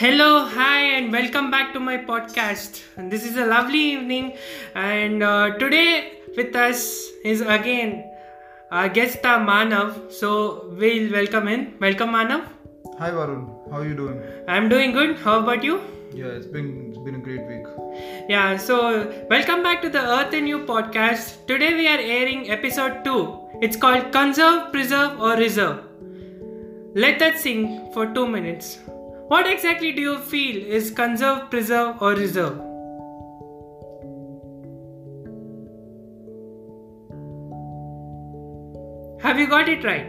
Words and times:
Hello, 0.00 0.46
hi, 0.46 0.80
and 0.96 1.12
welcome 1.12 1.50
back 1.50 1.74
to 1.74 1.78
my 1.78 1.98
podcast. 1.98 2.78
This 3.10 3.22
is 3.30 3.36
a 3.36 3.44
lovely 3.44 3.80
evening, 3.80 4.32
and 4.74 5.22
uh, 5.22 5.58
today 5.58 6.20
with 6.38 6.56
us 6.56 6.84
is 7.22 7.42
again 7.42 8.10
our 8.70 8.88
guest 8.88 9.26
uh, 9.26 9.38
Manav. 9.48 10.10
So 10.10 10.30
we'll 10.78 11.12
welcome 11.12 11.48
in. 11.48 11.74
Welcome, 11.82 12.14
Manav. 12.14 12.46
Hi 13.00 13.10
Varun, 13.10 13.42
how 13.70 13.80
are 13.80 13.84
you 13.86 13.94
doing? 13.94 14.22
I'm 14.48 14.70
doing 14.70 14.92
good. 14.92 15.18
How 15.18 15.38
about 15.40 15.62
you? 15.62 15.82
Yeah, 16.14 16.38
it's 16.38 16.46
been 16.46 16.70
it's 16.88 17.04
been 17.08 17.16
a 17.16 17.22
great 17.26 17.44
week. 17.50 17.66
Yeah, 18.34 18.56
so 18.56 18.78
welcome 19.28 19.62
back 19.62 19.82
to 19.82 19.90
the 19.90 20.02
Earth 20.18 20.32
and 20.32 20.48
You 20.48 20.60
podcast. 20.60 21.34
Today 21.46 21.74
we 21.74 21.86
are 21.88 21.98
airing 21.98 22.50
episode 22.50 23.04
2. 23.04 23.58
It's 23.68 23.76
called 23.76 24.10
Conserve, 24.12 24.72
Preserve, 24.72 25.20
or 25.20 25.36
Reserve. 25.36 25.84
Let 26.94 27.18
that 27.18 27.38
sink 27.38 27.92
for 27.92 28.06
2 28.14 28.26
minutes. 28.26 28.78
What 29.30 29.46
exactly 29.46 29.92
do 29.92 30.02
you 30.02 30.18
feel 30.18 30.56
is 30.76 30.90
conserve, 30.90 31.50
preserve, 31.50 32.02
or 32.02 32.14
reserve? 32.14 32.56
Have 39.22 39.38
you 39.38 39.46
got 39.46 39.68
it 39.68 39.84
right? 39.84 40.08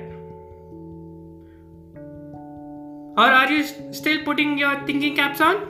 Or 3.16 3.30
are 3.42 3.52
you 3.52 3.94
still 3.94 4.24
putting 4.24 4.58
your 4.58 4.84
thinking 4.88 5.16
caps 5.16 5.40
on? 5.40 5.68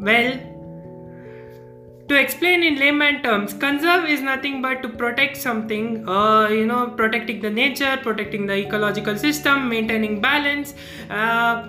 Well, 0.00 0.51
to 2.08 2.18
explain 2.18 2.62
in 2.62 2.78
layman 2.78 3.22
terms, 3.22 3.54
conserve 3.54 4.04
is 4.04 4.20
nothing 4.20 4.60
but 4.60 4.82
to 4.82 4.88
protect 4.88 5.36
something, 5.36 6.08
uh, 6.08 6.48
you 6.48 6.66
know, 6.66 6.88
protecting 6.88 7.40
the 7.40 7.50
nature, 7.50 7.98
protecting 8.02 8.46
the 8.46 8.56
ecological 8.56 9.16
system, 9.16 9.68
maintaining 9.68 10.20
balance. 10.20 10.74
Uh, 11.08 11.68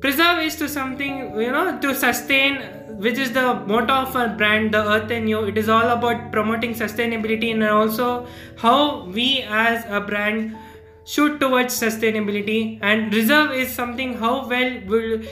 preserve 0.00 0.38
is 0.38 0.56
to 0.56 0.68
something, 0.68 1.40
you 1.40 1.52
know, 1.52 1.78
to 1.78 1.94
sustain, 1.94 2.62
which 2.98 3.18
is 3.18 3.32
the 3.32 3.54
motto 3.66 3.94
of 3.94 4.16
our 4.16 4.28
brand, 4.28 4.72
the 4.72 4.82
Earth 4.84 5.10
and 5.10 5.28
You. 5.28 5.44
It 5.44 5.58
is 5.58 5.68
all 5.68 5.88
about 5.90 6.32
promoting 6.32 6.74
sustainability 6.74 7.52
and 7.52 7.62
also 7.62 8.26
how 8.56 9.04
we 9.04 9.42
as 9.42 9.84
a 9.88 10.00
brand 10.00 10.56
shoot 11.04 11.38
towards 11.40 11.78
sustainability. 11.78 12.78
And 12.80 13.12
reserve 13.14 13.52
is 13.52 13.70
something 13.70 14.14
how 14.14 14.48
well 14.48 14.80
will 14.86 15.22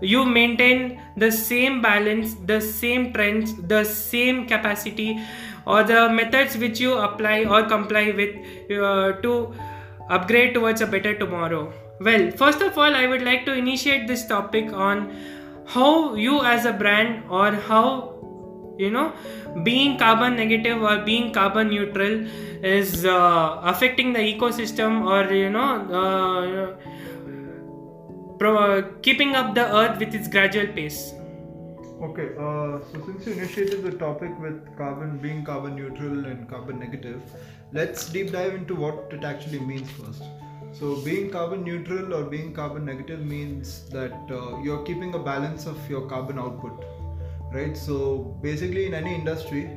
you 0.00 0.24
maintain 0.24 1.00
the 1.16 1.30
same 1.30 1.80
balance 1.82 2.34
the 2.46 2.60
same 2.60 3.12
trends 3.12 3.54
the 3.74 3.84
same 3.84 4.46
capacity 4.46 5.20
or 5.66 5.82
the 5.82 6.08
methods 6.08 6.56
which 6.56 6.80
you 6.80 6.94
apply 6.94 7.44
or 7.44 7.64
comply 7.64 8.10
with 8.12 8.34
uh, 8.70 9.12
to 9.22 9.54
upgrade 10.08 10.54
towards 10.54 10.80
a 10.80 10.86
better 10.86 11.14
tomorrow. 11.14 11.72
Well 12.00 12.30
first 12.30 12.62
of 12.62 12.78
all 12.78 12.94
i 12.94 13.06
would 13.06 13.22
like 13.22 13.44
to 13.46 13.54
initiate 13.54 14.06
this 14.06 14.26
topic 14.26 14.72
on 14.72 15.10
how 15.66 16.14
you 16.14 16.42
as 16.42 16.64
a 16.64 16.72
brand 16.72 17.24
or 17.28 17.50
how 17.52 18.14
you 18.78 18.90
know 18.90 19.12
being 19.64 19.98
carbon 19.98 20.36
negative 20.36 20.82
or 20.82 20.98
being 20.98 21.32
carbon 21.32 21.68
neutral 21.68 22.24
is 22.62 23.04
uh, 23.04 23.60
affecting 23.62 24.12
the 24.12 24.20
ecosystem 24.20 25.04
or 25.04 25.32
you 25.32 25.50
know 25.50 25.70
uh, 26.00 26.76
keeping 29.02 29.34
up 29.34 29.54
the 29.54 29.66
earth 29.74 29.98
with 29.98 30.14
its 30.14 30.28
gradual 30.28 30.66
pace 30.68 31.12
Okay, 32.00 32.28
uh, 32.38 32.78
so 32.92 33.04
since 33.06 33.26
you 33.26 33.32
initiated 33.32 33.82
the 33.82 33.90
topic 33.90 34.30
with 34.38 34.76
carbon 34.76 35.18
being 35.18 35.44
carbon 35.44 35.74
neutral 35.74 36.26
and 36.26 36.48
carbon 36.48 36.78
negative, 36.78 37.20
let's 37.72 38.08
deep 38.08 38.30
dive 38.30 38.54
into 38.54 38.76
what 38.76 39.08
it 39.10 39.24
actually 39.24 39.58
means 39.58 39.90
first. 39.90 40.22
So, 40.70 41.02
being 41.04 41.28
carbon 41.28 41.64
neutral 41.64 42.14
or 42.14 42.22
being 42.22 42.54
carbon 42.54 42.84
negative 42.84 43.26
means 43.26 43.88
that 43.88 44.14
uh, 44.30 44.62
you're 44.62 44.84
keeping 44.84 45.12
a 45.14 45.18
balance 45.18 45.66
of 45.66 45.90
your 45.90 46.06
carbon 46.08 46.38
output, 46.38 46.84
right? 47.52 47.76
So, 47.76 48.38
basically, 48.42 48.86
in 48.86 48.94
any 48.94 49.16
industry, 49.16 49.68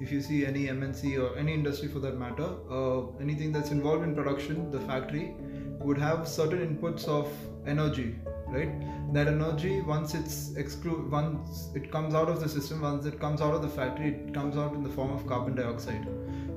if 0.00 0.10
you 0.10 0.20
see 0.20 0.44
any 0.44 0.66
MNC 0.66 1.22
or 1.22 1.38
any 1.38 1.54
industry 1.54 1.86
for 1.86 2.00
that 2.00 2.18
matter, 2.18 2.48
uh, 2.68 3.06
anything 3.20 3.52
that's 3.52 3.70
involved 3.70 4.02
in 4.02 4.16
production, 4.16 4.72
the 4.72 4.80
factory 4.80 5.36
would 5.78 5.98
have 5.98 6.26
certain 6.26 6.66
inputs 6.66 7.06
of 7.06 7.28
energy, 7.66 8.16
right? 8.48 8.70
That 9.12 9.28
energy, 9.28 9.80
once 9.80 10.14
it's 10.14 10.54
exclude, 10.56 11.10
once 11.10 11.70
it 11.74 11.90
comes 11.90 12.14
out 12.14 12.28
of 12.28 12.40
the 12.40 12.48
system, 12.48 12.80
once 12.80 13.06
it 13.06 13.20
comes 13.20 13.40
out 13.40 13.54
of 13.54 13.62
the 13.62 13.68
factory, 13.68 14.10
it 14.10 14.34
comes 14.34 14.56
out 14.56 14.74
in 14.74 14.82
the 14.82 14.90
form 14.90 15.12
of 15.12 15.26
carbon 15.26 15.54
dioxide, 15.54 16.06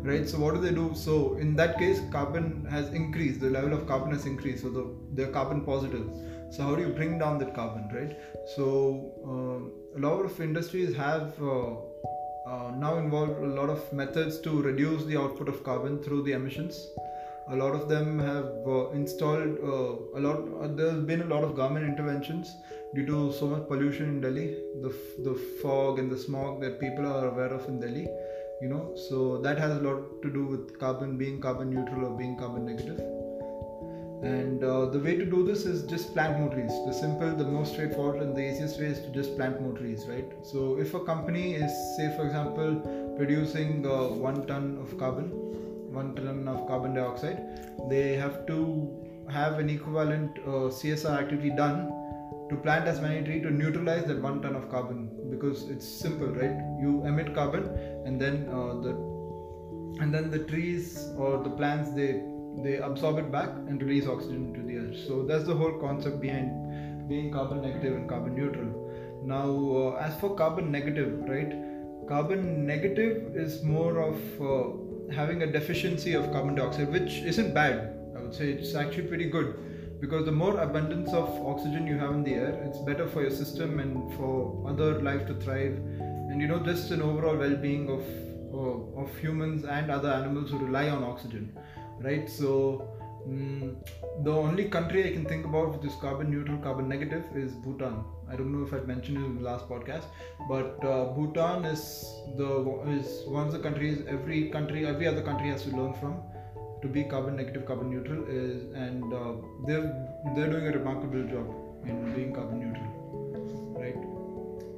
right? 0.01 0.27
So 0.27 0.39
what 0.39 0.55
do 0.55 0.61
they 0.61 0.73
do? 0.73 0.91
So 0.95 1.35
in 1.37 1.55
that 1.55 1.77
case, 1.77 2.01
carbon 2.11 2.65
has 2.69 2.89
increased. 2.89 3.41
The 3.41 3.49
level 3.49 3.73
of 3.73 3.87
carbon 3.87 4.11
has 4.11 4.25
increased. 4.25 4.63
So 4.63 4.69
the 4.69 4.85
they're 5.13 5.31
carbon 5.31 5.61
positive. 5.61 6.07
So 6.49 6.63
how 6.63 6.75
do 6.75 6.81
you 6.81 6.93
bring 6.93 7.19
down 7.19 7.37
that 7.39 7.53
carbon, 7.53 7.89
right? 7.93 8.17
So 8.55 9.11
uh, 9.25 9.97
a 9.97 9.99
lot 9.99 10.25
of 10.25 10.39
industries 10.41 10.95
have. 10.95 11.33
Uh, 11.41 11.75
uh, 12.47 12.71
now 12.77 12.97
involve 12.97 13.37
a 13.43 13.45
lot 13.45 13.69
of 13.69 13.81
methods 13.91 14.39
to 14.39 14.61
reduce 14.61 15.03
the 15.03 15.17
output 15.17 15.49
of 15.49 15.63
carbon 15.65 16.01
through 16.01 16.23
the 16.23 16.31
emissions. 16.31 16.87
A 17.49 17.55
lot 17.55 17.73
of 17.73 17.87
them 17.87 18.19
have 18.19 18.51
uh, 18.67 18.89
installed 18.89 19.57
uh, 19.63 20.17
a 20.17 20.19
lot. 20.19 20.39
Uh, 20.61 20.67
there's 20.67 21.03
been 21.03 21.21
a 21.21 21.25
lot 21.25 21.43
of 21.43 21.55
government 21.55 21.85
interventions 21.85 22.53
due 22.93 23.05
to 23.05 23.31
so 23.31 23.47
much 23.47 23.67
pollution 23.67 24.09
in 24.09 24.21
Delhi, 24.21 24.47
the 24.81 24.89
f- 24.89 25.23
the 25.23 25.35
fog 25.61 25.99
and 25.99 26.11
the 26.11 26.17
smog 26.17 26.59
that 26.61 26.79
people 26.79 27.05
are 27.05 27.29
aware 27.29 27.53
of 27.59 27.65
in 27.69 27.79
Delhi. 27.79 28.07
You 28.61 28.69
know, 28.69 28.95
so 28.95 29.37
that 29.43 29.57
has 29.59 29.71
a 29.77 29.79
lot 29.79 30.21
to 30.23 30.29
do 30.29 30.45
with 30.45 30.77
carbon 30.77 31.17
being 31.17 31.39
carbon 31.39 31.69
neutral 31.69 32.05
or 32.07 32.17
being 32.17 32.37
carbon 32.37 32.65
negative. 32.65 32.99
And 34.23 34.63
uh, 34.63 34.87
the 34.87 34.99
way 34.99 35.15
to 35.15 35.25
do 35.25 35.45
this 35.45 35.65
is 35.65 35.83
just 35.83 36.13
plant 36.13 36.39
more 36.39 36.49
trees. 36.49 36.71
The 36.87 36.91
simple, 36.91 37.35
the 37.35 37.45
most 37.45 37.73
straightforward, 37.73 38.21
and 38.23 38.35
the 38.35 38.41
easiest 38.41 38.79
way 38.79 38.87
is 38.87 38.99
to 39.01 39.09
just 39.11 39.35
plant 39.37 39.61
more 39.61 39.73
trees, 39.73 40.05
right? 40.09 40.25
So 40.43 40.79
if 40.79 40.95
a 40.95 40.99
company 40.99 41.53
is, 41.53 41.71
say, 41.95 42.13
for 42.17 42.25
example, 42.25 43.13
producing 43.15 43.85
uh, 43.85 44.07
one 44.07 44.47
ton 44.47 44.79
of 44.81 44.97
carbon, 44.97 45.31
one 45.99 46.15
ton 46.15 46.47
of 46.47 46.67
carbon 46.67 46.93
dioxide, 46.93 47.39
they 47.89 48.15
have 48.23 48.45
to 48.47 48.57
have 49.29 49.59
an 49.59 49.69
equivalent 49.69 50.37
uh, 50.39 50.69
CSR 50.79 51.17
activity 51.23 51.49
done 51.49 51.79
to 52.49 52.55
plant 52.55 52.87
as 52.87 53.01
many 53.01 53.23
trees 53.25 53.43
to 53.43 53.51
neutralize 53.51 54.05
that 54.05 54.21
one 54.21 54.41
ton 54.41 54.55
of 54.55 54.69
carbon 54.69 55.09
because 55.29 55.69
it's 55.69 55.87
simple, 55.87 56.27
right? 56.27 56.57
You 56.81 57.03
emit 57.05 57.33
carbon, 57.35 57.65
and 58.05 58.21
then 58.21 58.47
uh, 58.49 58.73
the 58.85 58.93
and 59.99 60.13
then 60.13 60.29
the 60.29 60.39
trees 60.39 61.09
or 61.17 61.43
the 61.43 61.49
plants 61.49 61.91
they 61.99 62.23
they 62.63 62.77
absorb 62.77 63.17
it 63.21 63.31
back 63.31 63.49
and 63.69 63.81
release 63.81 64.07
oxygen 64.07 64.47
into 64.47 64.61
the 64.67 64.75
air 64.81 64.93
so 65.05 65.23
that's 65.29 65.43
the 65.43 65.55
whole 65.61 65.75
concept 65.79 66.19
behind 66.21 67.07
being 67.09 67.31
carbon 67.31 67.61
negative 67.61 67.95
and 67.95 68.09
carbon 68.09 68.35
neutral. 68.35 68.69
Now 69.23 69.47
uh, 69.79 70.05
as 70.07 70.19
for 70.19 70.35
carbon 70.35 70.71
negative 70.71 71.11
right? 71.27 71.53
Carbon 72.07 72.65
negative 72.65 73.35
is 73.35 73.63
more 73.63 73.99
of 73.99 74.15
uh, 74.41 74.86
having 75.13 75.43
a 75.43 75.51
deficiency 75.51 76.13
of 76.13 76.31
carbon 76.31 76.55
dioxide 76.55 76.91
which 76.91 77.17
isn't 77.33 77.53
bad 77.53 77.97
i 78.15 78.21
would 78.21 78.33
say 78.33 78.51
it's 78.51 78.75
actually 78.75 79.07
pretty 79.07 79.29
good. 79.29 79.55
Because 79.99 80.25
the 80.25 80.31
more 80.31 80.59
abundance 80.59 81.11
of 81.11 81.27
oxygen 81.43 81.87
you 81.87 81.97
have 81.97 82.11
in 82.11 82.23
the 82.23 82.33
air 82.33 82.51
it's 82.65 82.77
better 82.79 83.07
for 83.07 83.21
your 83.21 83.31
system 83.31 83.79
and 83.79 84.13
for 84.15 84.63
other 84.67 85.01
life 85.01 85.25
to 85.25 85.33
thrive. 85.33 85.73
And 86.29 86.39
you 86.39 86.47
know 86.47 86.59
just 86.59 86.91
an 86.91 87.01
overall 87.01 87.35
well-being 87.35 87.89
of 87.89 88.03
of 89.03 89.17
humans 89.17 89.65
and 89.65 89.89
other 89.89 90.09
animals 90.09 90.51
who 90.51 90.59
rely 90.59 90.89
on 90.89 91.03
oxygen 91.03 91.51
right? 91.99 92.29
So 92.29 92.87
mm, 93.25 93.75
the 94.23 94.31
only 94.31 94.65
country 94.75 95.03
i 95.07 95.11
can 95.15 95.25
think 95.25 95.45
about 95.45 95.73
which 95.73 95.85
is 95.89 95.95
carbon 96.01 96.29
neutral 96.31 96.57
carbon 96.65 96.87
negative 96.87 97.25
is 97.43 97.53
bhutan 97.65 97.95
i 98.29 98.35
don't 98.35 98.51
know 98.55 98.65
if 98.67 98.73
i 98.73 98.79
mentioned 98.93 99.17
it 99.17 99.25
in 99.25 99.35
the 99.37 99.45
last 99.49 99.67
podcast 99.69 100.05
but 100.49 100.85
uh, 100.93 101.05
bhutan 101.17 101.65
is 101.65 101.83
the 102.41 102.49
is 102.97 103.23
one 103.37 103.47
of 103.47 103.53
the 103.53 103.63
countries 103.67 104.03
every 104.07 104.49
country 104.57 104.85
every 104.93 105.07
other 105.13 105.23
country 105.29 105.49
has 105.49 105.63
to 105.63 105.71
learn 105.77 105.93
from 106.01 106.19
to 106.81 106.87
be 106.87 107.03
carbon 107.03 107.35
negative 107.35 107.65
carbon 107.65 107.89
neutral 107.89 108.23
is 108.41 108.61
and 108.85 109.13
uh, 109.21 109.33
they're 109.65 109.87
they're 110.35 110.51
doing 110.55 110.67
a 110.67 110.75
remarkable 110.79 111.25
job 111.33 111.47
in 111.85 112.13
being 112.13 112.33
carbon 112.33 112.59
neutral 112.59 112.91
right 113.81 114.17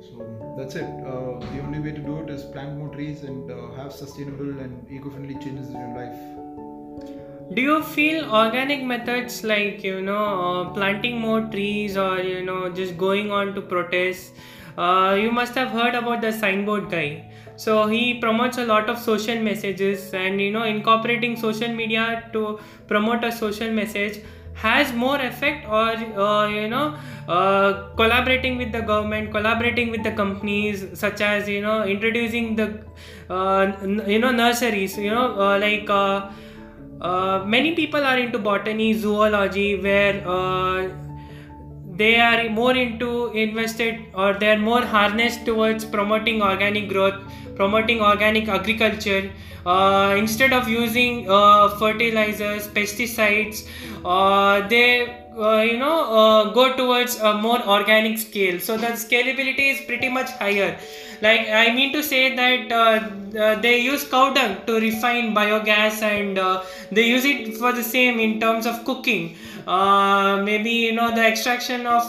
so 0.08 0.56
that's 0.58 0.76
it. 0.76 0.90
Uh, 1.06 1.40
the 1.40 1.62
only 1.62 1.80
way 1.80 1.92
to 1.92 2.02
do 2.02 2.20
it 2.20 2.30
is 2.30 2.44
plant 2.44 2.78
more 2.78 2.90
trees 2.90 3.24
and 3.24 3.52
uh, 3.52 3.72
have 3.76 3.94
sustainable 3.94 4.60
and 4.60 4.86
eco-friendly 4.90 5.36
changes 5.36 5.70
in 5.70 5.80
your 5.80 5.96
life. 5.96 6.59
Do 7.54 7.62
you 7.62 7.82
feel 7.84 8.26
organic 8.40 8.84
methods 8.84 9.44
like 9.44 9.84
you 9.84 10.02
know 10.02 10.26
uh, 10.48 10.70
planting 10.74 11.20
more 11.20 11.42
trees 11.56 11.98
or 11.98 12.20
you 12.22 12.44
know 12.44 12.70
just 12.70 12.98
going 12.98 13.32
on 13.32 13.54
to 13.56 13.62
protest 13.62 14.34
uh, 14.78 15.18
you 15.20 15.32
must 15.32 15.56
have 15.56 15.70
heard 15.70 15.94
about 15.96 16.22
the 16.22 16.32
signboard 16.32 16.90
guy. 16.90 17.30
So 17.58 17.88
he 17.88 18.14
promotes 18.22 18.58
a 18.58 18.64
lot 18.66 18.90
of 18.90 18.98
social 18.98 19.38
messages 19.42 20.14
and 20.14 20.40
you 20.40 20.52
know 20.52 20.64
incorporating 20.64 21.36
social 21.36 21.74
media 21.74 22.30
to 22.32 22.60
promote 22.88 23.26
a 23.26 23.32
social 23.32 23.70
message 23.72 24.22
has 24.54 24.94
more 24.94 25.20
effect 25.20 25.66
or 25.68 25.90
uh, 26.26 26.48
you 26.48 26.70
know 26.70 26.96
uh, 27.28 27.90
collaborating 27.98 28.58
with 28.58 28.72
the 28.72 28.82
government 28.82 29.32
collaborating 29.32 29.90
with 29.92 30.04
the 30.04 30.12
companies 30.12 30.86
such 30.98 31.20
as 31.20 31.50
you 31.50 31.62
know 31.62 31.84
introducing 31.84 32.56
the 32.56 32.68
uh, 33.30 33.72
n- 33.82 34.04
you 34.08 34.20
know 34.20 34.32
nurseries 34.32 34.98
you 34.98 35.10
know 35.10 35.28
uh, 35.40 35.58
like 35.60 35.90
uh, 37.02 37.44
many 37.46 37.76
people 37.76 38.04
are 38.04 38.18
into 38.18 38.40
botany 38.40 38.94
zoology 38.94 39.80
where 39.82 40.28
uh, 40.28 40.88
they 41.96 42.20
are 42.20 42.50
more 42.50 42.76
into 42.76 43.28
invested 43.32 44.00
or 44.14 44.34
they 44.34 44.52
are 44.52 44.58
more 44.58 44.82
harnessed 44.82 45.46
towards 45.46 45.86
promoting 45.86 46.42
organic 46.42 46.90
growth 46.90 47.22
promoting 47.56 48.02
organic 48.02 48.48
agriculture. 48.48 49.30
Uh, 49.66 50.16
instead 50.18 50.54
of 50.54 50.70
using 50.70 51.30
uh, 51.30 51.68
fertilizers 51.78 52.68
pesticides 52.70 53.68
uh, 54.06 54.66
they 54.70 55.19
uh, 55.40 55.62
you 55.62 55.78
know 55.78 55.98
uh, 56.20 56.54
go 56.54 56.76
towards 56.76 57.20
a 57.20 57.34
more 57.34 57.62
organic 57.68 58.18
scale. 58.18 58.60
So 58.60 58.78
the 58.78 58.88
scalability 58.88 59.74
is 59.74 59.86
pretty 59.86 60.10
much 60.10 60.30
higher. 60.32 60.78
Like 61.22 61.50
i 61.50 61.74
mean 61.76 61.92
to 61.94 62.02
say 62.02 62.36
that 62.36 62.72
uh, 62.72 63.10
uh, 63.38 63.56
they 63.62 63.80
use 63.80 64.08
cow 64.12 64.34
dung 64.34 64.54
to 64.68 64.80
refine 64.80 65.34
biogas 65.36 66.02
and 66.02 66.38
uh, 66.38 66.64
they 66.92 67.08
use 67.08 67.26
it 67.26 67.58
for 67.58 67.74
the 67.74 67.84
same 67.84 68.20
in 68.20 68.40
terms 68.40 68.66
of 68.66 68.86
cooking. 68.86 69.36
Maybe 70.50 70.72
you 70.72 70.94
know 70.94 71.14
the 71.16 71.26
extraction 71.26 71.86
of 71.88 72.04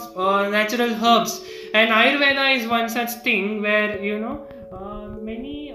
natural 0.51 0.95
herbs. 1.05 1.41
And 1.73 1.89
ayurveda 1.89 2.45
is 2.57 2.67
one 2.67 2.89
such 2.89 3.11
thing 3.27 3.61
where 3.61 4.01
you 4.01 4.19
know 4.19 4.47
many 5.21 5.73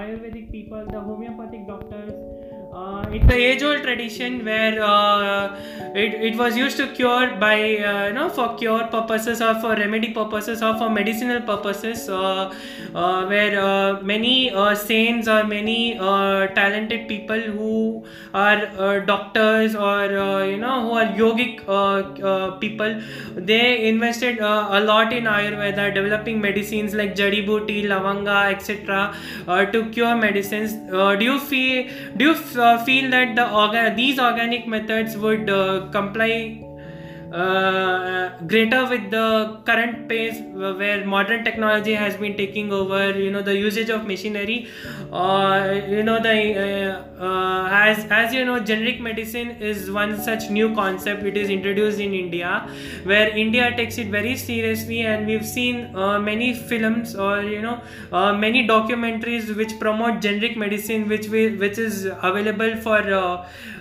ayurvedic 0.00 0.50
people 0.50 0.84
the 0.86 1.00
homeopathic 1.00 1.66
doctors 1.66 1.93
it's 3.14 3.26
the 3.26 3.36
age-old 3.48 3.82
tradition 3.82 4.44
where 4.44 4.82
uh, 4.82 5.56
it, 5.94 6.14
it 6.28 6.36
was 6.36 6.56
used 6.56 6.76
to 6.76 6.86
cure 6.94 7.36
by 7.36 7.56
uh, 7.76 8.06
you 8.08 8.12
know 8.12 8.28
for 8.28 8.56
cure 8.56 8.86
purposes 8.88 9.40
or 9.40 9.54
for 9.60 9.74
remedy 9.76 10.12
purposes 10.12 10.62
or 10.62 10.76
for 10.78 10.90
medicinal 10.90 11.40
purposes 11.40 12.08
uh, 12.08 12.52
uh, 12.94 13.26
where 13.26 13.60
uh, 13.60 14.00
many 14.02 14.50
saints 14.74 15.28
or 15.28 15.44
many 15.44 15.94
talented 16.58 17.06
people 17.08 17.40
who 17.40 18.04
are 18.34 19.00
doctors 19.00 19.76
or 19.76 20.44
you 20.46 20.56
know 20.56 20.82
who 20.82 20.92
are 21.02 21.06
yogic 21.22 21.60
people 22.60 23.00
they 23.36 23.88
invested 23.88 24.40
a 24.40 24.80
lot 24.80 25.12
in 25.12 25.24
ayurveda 25.24 25.92
developing 25.94 26.40
medicines 26.40 26.94
like 26.94 27.14
jadi 27.14 27.44
booty 27.46 27.84
lavanga 27.84 28.38
etc 28.54 29.14
to 29.72 29.88
cure 29.90 30.16
medicines. 30.16 30.72
Do 30.74 31.24
you 31.24 31.38
feel 31.38 31.88
do 32.16 32.24
you 32.26 32.32
f- 32.32 32.56
uh, 32.56 32.84
that 33.10 33.36
the 33.36 33.94
these 33.96 34.18
organic 34.18 34.66
methods 34.66 35.16
would 35.16 35.50
uh, 35.50 35.88
comply 35.90 36.63
uh, 37.34 38.30
greater 38.46 38.86
with 38.88 39.10
the 39.10 39.60
current 39.66 40.08
pace 40.08 40.38
where 40.54 41.04
modern 41.04 41.44
technology 41.44 41.94
has 41.94 42.16
been 42.16 42.36
taking 42.36 42.72
over 42.72 43.18
you 43.18 43.30
know 43.30 43.42
the 43.42 43.56
usage 43.56 43.90
of 43.90 44.06
machinery 44.06 44.68
uh, 45.12 45.80
you 45.88 46.02
know 46.02 46.20
the 46.22 46.34
uh, 46.64 47.24
uh, 47.24 47.68
as 47.72 48.04
as 48.10 48.32
you 48.32 48.44
know 48.44 48.60
generic 48.60 49.00
medicine 49.00 49.50
is 49.60 49.90
one 49.90 50.20
such 50.20 50.50
new 50.50 50.74
concept. 50.74 51.22
It 51.24 51.36
is 51.36 51.50
introduced 51.50 51.98
in 51.98 52.14
india 52.14 52.68
where 53.04 53.28
india 53.44 53.74
takes 53.76 53.98
it 53.98 54.08
very 54.08 54.36
seriously 54.36 55.00
and 55.00 55.26
we've 55.26 55.46
seen 55.46 55.94
uh, 55.96 56.18
many 56.18 56.54
films 56.54 57.14
or 57.16 57.42
you 57.42 57.60
know 57.62 57.80
uh, 58.12 58.32
many 58.32 58.66
documentaries 58.66 59.54
which 59.56 59.78
promote 59.78 60.20
generic 60.20 60.56
medicine 60.56 61.08
which 61.08 61.28
we, 61.28 61.56
which 61.56 61.78
is 61.78 62.06
available 62.22 62.76
for 62.76 63.00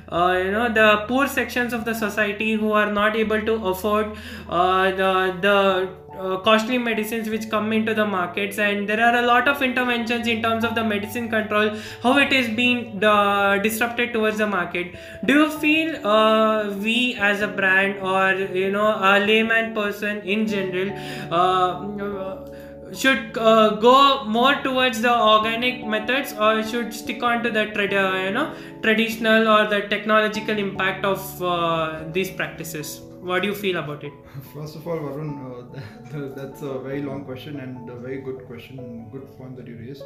uh, 0.10 0.40
you 0.44 0.52
know 0.52 0.72
the 0.72 1.06
poor 1.08 1.28
sections 1.28 1.74
of 1.74 1.86
the 1.86 1.94
society 1.94 2.54
who 2.54 2.72
are 2.72 2.92
not 2.92 3.16
able 3.16 3.42
to 3.42 3.54
afford 3.68 4.16
uh, 4.50 4.92
the 4.92 5.38
the 5.42 5.90
uh, 6.14 6.38
costly 6.38 6.78
medicines 6.78 7.28
which 7.30 7.50
come 7.50 7.74
into 7.74 7.94
the 7.94 8.06
markets. 8.06 8.60
And 8.60 8.88
there 8.88 9.02
are 9.04 9.16
a 9.16 9.26
lot 9.26 9.48
of 9.48 9.62
interventions 9.62 10.28
in 10.28 10.42
terms 10.42 10.64
of 10.64 10.76
the 10.76 10.84
medicine 10.84 11.30
control 11.30 11.72
how 12.02 12.18
it 12.18 12.32
is 12.32 12.50
being 12.50 13.04
uh, 13.04 13.58
disrupted 13.58 14.14
towards 14.14 14.38
the 14.38 14.48
market. 14.48 14.96
Do 15.26 15.34
you 15.34 15.50
feel 15.50 16.06
uh, 16.06 16.70
we 16.70 17.16
as 17.16 17.42
a 17.42 17.48
brand 17.48 18.00
or 18.00 18.34
you 18.56 18.72
know 18.72 18.88
a 18.88 19.20
layman 19.20 19.74
person 19.74 20.22
in 20.22 20.48
general 20.48 20.92
uh, 21.32 22.53
should 22.96 23.38
uh, 23.38 23.70
go 23.76 24.24
more 24.26 24.56
towards 24.64 25.02
the 25.02 25.14
organic 25.14 25.86
methods 25.86 26.34
or 26.34 26.64
should 26.64 26.94
stick 26.94 27.24
on 27.24 27.44
to 27.44 27.50
the 27.50 27.66
trad- 27.78 27.94
uh, 27.94 28.26
you 28.26 28.32
know 28.32 28.54
traditional 28.82 29.48
or 29.48 29.68
the 29.68 29.82
technological 29.94 30.58
impact 30.58 31.06
of 31.06 31.42
uh, 31.42 32.04
these 32.12 32.32
practices 32.32 33.02
what 33.22 33.42
do 33.42 33.48
you 33.48 33.56
feel 33.56 33.78
about 33.78 34.04
it 34.04 34.14
First 34.54 34.76
of 34.76 34.88
all, 34.88 34.98
Varun, 34.98 35.30
uh, 35.40 35.80
that, 36.12 36.36
that's 36.36 36.62
a 36.62 36.80
very 36.80 37.02
long 37.02 37.24
question 37.24 37.60
and 37.60 37.90
a 37.90 37.96
very 37.96 38.20
good 38.22 38.46
question, 38.46 39.08
good 39.12 39.26
point 39.38 39.56
that 39.58 39.68
you 39.68 39.78
raised. 39.78 40.04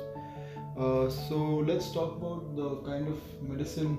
Uh, 0.78 1.10
so 1.10 1.63
let's 1.66 1.92
talk 1.92 2.18
about 2.18 2.56
the 2.56 2.75
kind 2.89 3.07
of 3.07 3.19
medicine 3.42 3.98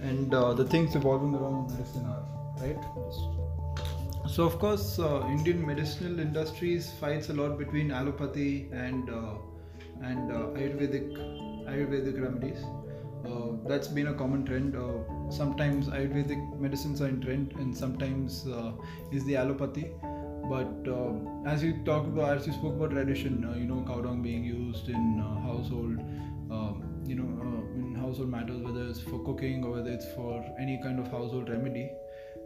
and 0.00 0.32
uh, 0.32 0.54
the 0.54 0.64
things 0.64 0.94
evolving 0.94 1.34
around 1.34 1.70
medicine 1.72 2.04
are, 2.06 2.24
right? 2.60 2.78
So 4.28 4.44
of 4.44 4.58
course, 4.58 4.98
uh, 4.98 5.26
Indian 5.26 5.64
medicinal 5.66 6.20
industries 6.20 6.92
fights 7.00 7.30
a 7.30 7.32
lot 7.32 7.58
between 7.58 7.90
allopathy 7.90 8.68
and 8.72 9.08
uh, 9.08 9.36
and 10.02 10.30
uh, 10.30 10.58
Ayurvedic 10.60 11.16
Ayurvedic 11.66 12.20
remedies. 12.22 12.62
Uh, 13.26 13.56
that's 13.66 13.88
been 13.88 14.08
a 14.08 14.14
common 14.14 14.44
trend. 14.44 14.76
Uh, 14.76 15.30
sometimes 15.30 15.88
Ayurvedic 15.88 16.60
medicines 16.60 17.00
are 17.00 17.08
in 17.08 17.22
trend, 17.22 17.54
and 17.58 17.76
sometimes 17.76 18.46
uh, 18.46 18.72
is 19.10 19.24
the 19.24 19.34
allopathy. 19.34 19.90
But 20.50 20.90
as 21.46 21.64
you 21.64 21.72
talked 21.86 22.08
about, 22.08 22.36
as 22.36 22.46
you 22.46 22.52
spoke 22.52 22.76
about 22.76 22.90
tradition, 22.90 23.42
you 23.58 23.66
know, 23.66 23.82
cow 23.86 24.02
dung 24.02 24.22
being 24.22 24.44
used 24.44 24.88
in 24.88 25.18
household, 25.46 25.98
um, 26.50 27.02
you 27.06 27.16
know, 27.16 27.28
in 27.76 27.94
household 27.94 28.28
matters, 28.28 28.60
whether 28.62 28.84
it's 28.88 29.00
for 29.00 29.24
cooking 29.24 29.64
or 29.64 29.72
whether 29.72 29.90
it's 29.90 30.10
for 30.12 30.44
any 30.60 30.78
kind 30.82 31.00
of 31.00 31.10
household 31.10 31.48
remedy. 31.48 31.90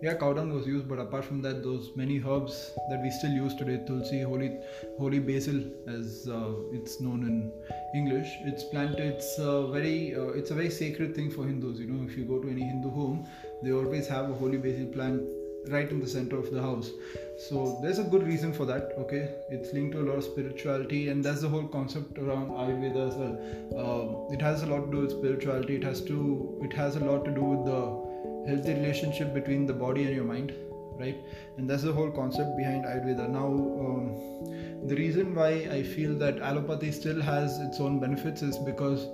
Yeah, 0.03 0.15
cow 0.15 0.33
dung 0.33 0.53
was 0.53 0.67
used, 0.67 0.89
but 0.89 0.99
apart 0.99 1.25
from 1.25 1.43
that, 1.43 1.63
those 1.63 1.93
many 1.95 2.21
herbs 2.27 2.73
that 2.91 3.01
we 3.01 3.11
still 3.11 3.31
use 3.31 3.55
today, 3.55 3.85
tulsi, 3.87 4.23
holy, 4.23 4.59
holy 4.99 5.21
basil, 5.21 5.63
as 5.87 6.29
uh, 6.29 6.55
it's 6.73 7.01
known 7.01 7.23
in 7.23 7.53
English, 7.95 8.27
it's 8.41 8.65
planted. 8.65 8.99
It's 8.99 9.39
a 9.39 9.69
very, 9.69 10.17
uh, 10.17 10.31
it's 10.41 10.51
a 10.51 10.57
very 10.57 10.71
sacred 10.71 11.15
thing 11.15 11.31
for 11.31 11.45
Hindus. 11.45 11.79
You 11.79 11.87
know, 11.87 12.05
if 12.05 12.19
you 12.19 12.25
go 12.25 12.41
to 12.41 12.51
any 12.51 12.63
Hindu 12.63 12.91
home, 12.91 13.29
they 13.63 13.71
always 13.71 14.09
have 14.09 14.29
a 14.29 14.35
holy 14.35 14.59
basil 14.59 14.87
plant 14.87 15.23
right 15.69 15.89
in 15.89 16.01
the 16.01 16.09
center 16.09 16.37
of 16.37 16.51
the 16.51 16.61
house. 16.61 16.91
So 17.49 17.79
there's 17.81 18.01
a 18.01 18.03
good 18.03 18.27
reason 18.27 18.53
for 18.53 18.67
that. 18.67 18.95
Okay, 18.99 19.33
it's 19.51 19.73
linked 19.73 19.93
to 19.93 20.01
a 20.01 20.07
lot 20.11 20.17
of 20.17 20.25
spirituality, 20.25 21.11
and 21.11 21.25
that's 21.25 21.43
the 21.43 21.49
whole 21.49 21.69
concept 21.69 22.19
around 22.19 22.49
Ayurveda 22.51 23.09
as 23.09 23.15
well. 23.15 23.35
Um, 23.79 24.35
it 24.35 24.43
has 24.43 24.65
a 24.65 24.67
lot 24.67 24.87
to 24.87 24.91
do 24.91 25.03
with 25.03 25.13
spirituality. 25.13 25.77
It 25.77 25.85
has 25.85 26.01
to, 26.07 26.59
it 26.61 26.73
has 26.73 26.97
a 26.97 27.05
lot 27.05 27.25
to 27.25 27.31
do 27.31 27.45
with 27.45 27.67
the 27.67 28.02
healthy 28.47 28.75
relationship 28.75 29.33
between 29.35 29.67
the 29.67 29.73
body 29.73 30.05
and 30.05 30.15
your 30.15 30.25
mind 30.25 30.53
right? 30.99 31.17
And 31.57 31.69
that's 31.69 31.83
the 31.83 31.93
whole 31.93 32.11
concept 32.11 32.57
behind 32.57 32.85
ayurveda. 32.85 33.29
Now 33.29 33.47
um, 33.47 34.87
the 34.87 34.95
reason 34.97 35.35
why 35.35 35.51
i 35.77 35.83
feel 35.83 36.15
that 36.19 36.37
allopathy 36.37 36.93
still 36.93 37.21
has 37.21 37.59
its 37.61 37.81
own 37.81 38.01
benefits 38.01 38.43
is 38.43 38.59
because 38.59 39.07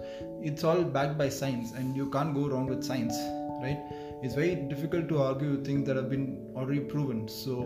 it's 0.43 0.65
all 0.65 0.83
backed 0.83 1.19
by 1.19 1.29
science 1.29 1.73
and 1.73 1.95
you 1.97 2.11
can't 2.11 2.35
go 2.35 2.49
wrong 2.49 2.67
with 2.67 2.83
science 2.83 3.17
right? 3.63 3.79
It's 4.23 4.35
very 4.35 4.55
difficult 4.55 5.09
to 5.09 5.23
argue 5.23 5.51
with 5.51 5.67
things 5.67 5.87
that 5.87 5.97
have 5.97 6.11
been 6.11 6.51
already 6.57 6.81
proven. 6.81 7.29
So 7.29 7.63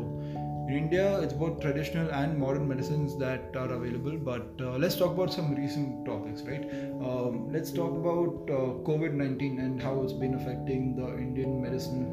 in 0.68 0.74
india 0.82 1.06
it's 1.20 1.36
both 1.42 1.60
traditional 1.60 2.10
and 2.20 2.38
modern 2.38 2.66
medicines 2.72 3.16
that 3.18 3.56
are 3.62 3.70
available 3.78 4.16
but 4.30 4.46
uh, 4.60 4.76
let's 4.82 4.96
talk 4.96 5.12
about 5.12 5.32
some 5.32 5.54
recent 5.54 6.04
topics 6.06 6.42
right? 6.42 6.64
Um, 7.08 7.52
let's 7.52 7.70
talk 7.70 7.92
about 8.02 8.50
uh, 8.58 8.70
covid-19 8.88 9.58
and 9.64 9.82
how 9.82 10.02
it's 10.02 10.12
been 10.12 10.34
affecting 10.34 10.94
the 10.96 11.08
indian 11.18 11.60
medicine 11.60 12.04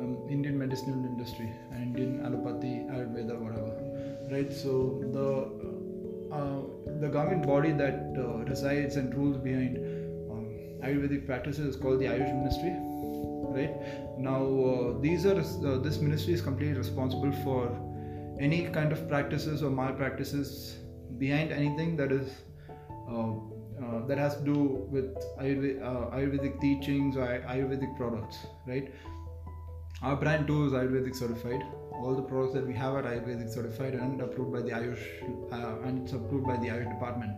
um, 0.00 0.16
indian 0.30 0.58
medicinal 0.58 1.04
industry 1.12 1.50
and 1.72 1.82
indian 1.82 2.20
allopathy 2.26 2.74
ayurveda 2.94 3.38
whatever 3.38 3.92
right? 4.32 4.52
So 4.52 5.02
the 5.16 5.28
uh, 6.34 6.60
the 7.00 7.08
government 7.08 7.46
body 7.46 7.72
that 7.72 8.14
uh, 8.16 8.44
resides 8.52 8.96
and 8.96 9.14
rules 9.14 9.36
behind 9.36 9.76
um, 10.30 10.46
ayurvedic 10.82 11.26
practices 11.26 11.74
is 11.74 11.76
called 11.76 12.00
the 12.00 12.06
ayush 12.06 12.34
ministry 12.38 12.72
right 13.50 14.18
now 14.18 14.42
uh, 14.42 15.00
these 15.00 15.26
are 15.26 15.38
uh, 15.40 15.78
this 15.78 15.98
ministry 15.98 16.34
is 16.34 16.40
completely 16.40 16.76
responsible 16.76 17.32
for 17.44 17.76
any 18.40 18.64
kind 18.68 18.92
of 18.92 19.08
practices 19.08 19.62
or 19.62 19.70
malpractices 19.70 20.76
behind 21.18 21.52
anything 21.52 21.96
that 21.96 22.12
is 22.12 22.30
uh, 23.08 23.32
uh, 23.82 24.06
that 24.06 24.18
has 24.18 24.36
to 24.36 24.44
do 24.44 24.86
with 24.90 25.14
Ayurvedic, 25.40 25.82
uh, 25.82 26.16
Ayurvedic 26.16 26.60
teachings 26.60 27.16
or 27.16 27.26
Ayurvedic 27.26 27.96
products, 27.96 28.38
right? 28.66 28.92
Our 30.02 30.16
brand 30.16 30.46
too 30.46 30.66
is 30.66 30.72
Ayurvedic 30.72 31.16
certified. 31.16 31.62
All 31.92 32.14
the 32.14 32.22
products 32.22 32.54
that 32.54 32.66
we 32.66 32.74
have 32.74 32.94
are 32.94 33.02
Ayurvedic 33.02 33.52
certified 33.52 33.94
and 33.94 34.20
approved 34.20 34.52
by 34.52 34.62
the 34.62 34.70
Ayush, 34.70 35.04
uh, 35.52 35.86
and 35.86 36.02
it's 36.02 36.12
approved 36.12 36.46
by 36.46 36.56
the 36.56 36.68
Ayush 36.68 36.90
department. 36.90 37.32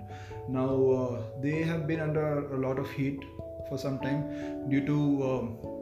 Now 0.49 1.25
they 1.41 1.63
have 1.63 1.87
been 1.87 2.01
under 2.01 2.55
a 2.55 2.59
lot 2.59 2.79
of 2.79 2.91
heat 2.91 3.21
for 3.69 3.79
some 3.79 3.99
time 4.01 4.69
due 4.69 4.85
to 4.87 4.99
um, 5.31 5.74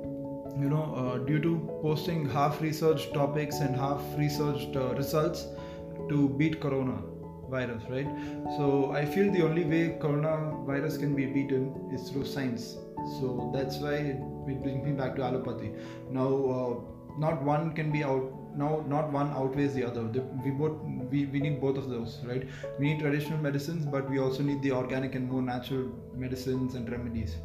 you 0.60 0.68
know 0.68 0.84
uh, 0.94 1.18
due 1.18 1.40
to 1.40 1.52
posting 1.82 2.28
half 2.28 2.60
researched 2.60 3.14
topics 3.14 3.60
and 3.60 3.74
half 3.76 4.00
researched 4.18 4.76
uh, 4.76 4.94
results 4.94 5.46
to 6.08 6.28
beat 6.30 6.60
corona 6.60 6.98
virus 7.48 7.82
right? 7.88 8.08
So 8.56 8.92
i 8.92 9.04
feel 9.04 9.32
the 9.32 9.42
only 9.48 9.64
way 9.64 9.82
coronavirus 10.04 11.00
can 11.00 11.14
be 11.14 11.26
beaten 11.26 11.90
is 11.92 12.10
through 12.10 12.26
science. 12.26 12.76
So 13.18 13.50
that's 13.54 13.78
why 13.78 13.94
it 13.94 14.20
brings 14.46 14.84
me 14.84 14.92
back 14.92 15.16
to 15.16 15.22
allopathy. 15.22 15.72
Now 16.10 16.28
uh, 16.54 17.18
not 17.18 17.42
one 17.42 17.72
can 17.72 17.90
be 17.92 18.04
out 18.04 18.32
now 18.56 18.84
not 18.86 19.10
one 19.12 19.30
outweighs 19.30 19.74
the 19.74 19.84
other. 19.84 20.02
We 20.44 20.50
both 20.50 20.78
we, 21.10 21.26
we 21.26 21.40
need 21.40 21.60
both 21.60 21.76
of 21.76 21.88
those 21.88 22.20
right? 22.24 22.46
We 22.78 22.92
need 22.92 23.00
traditional 23.00 23.38
medicines 23.38 23.86
but 23.86 24.08
we 24.08 24.18
also 24.18 24.42
need 24.42 24.62
the 24.62 24.72
organic 24.72 25.14
and 25.14 25.30
more 25.30 25.42
natural 25.42 25.90
medicines 26.14 26.74
and 26.74 26.90
remedies 26.90 27.36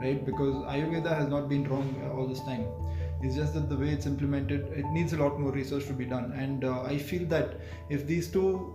right? 0.00 0.24
Because 0.24 0.54
ayurveda 0.74 1.16
has 1.16 1.28
not 1.28 1.48
been 1.48 1.68
wrong 1.68 1.94
all 2.16 2.26
this 2.26 2.40
time. 2.40 2.66
It's 3.22 3.34
just 3.34 3.54
that 3.54 3.68
the 3.68 3.76
way 3.76 3.88
it's 3.88 4.06
implemented 4.06 4.66
it 4.72 4.86
needs 4.86 5.12
a 5.12 5.16
lot 5.16 5.40
more 5.40 5.50
research 5.50 5.86
to 5.86 5.92
be 5.92 6.04
done. 6.04 6.32
And 6.32 6.64
uh, 6.64 6.82
i 6.82 6.98
feel 6.98 7.26
that 7.28 7.54
if 7.88 8.06
these 8.06 8.28
two 8.28 8.74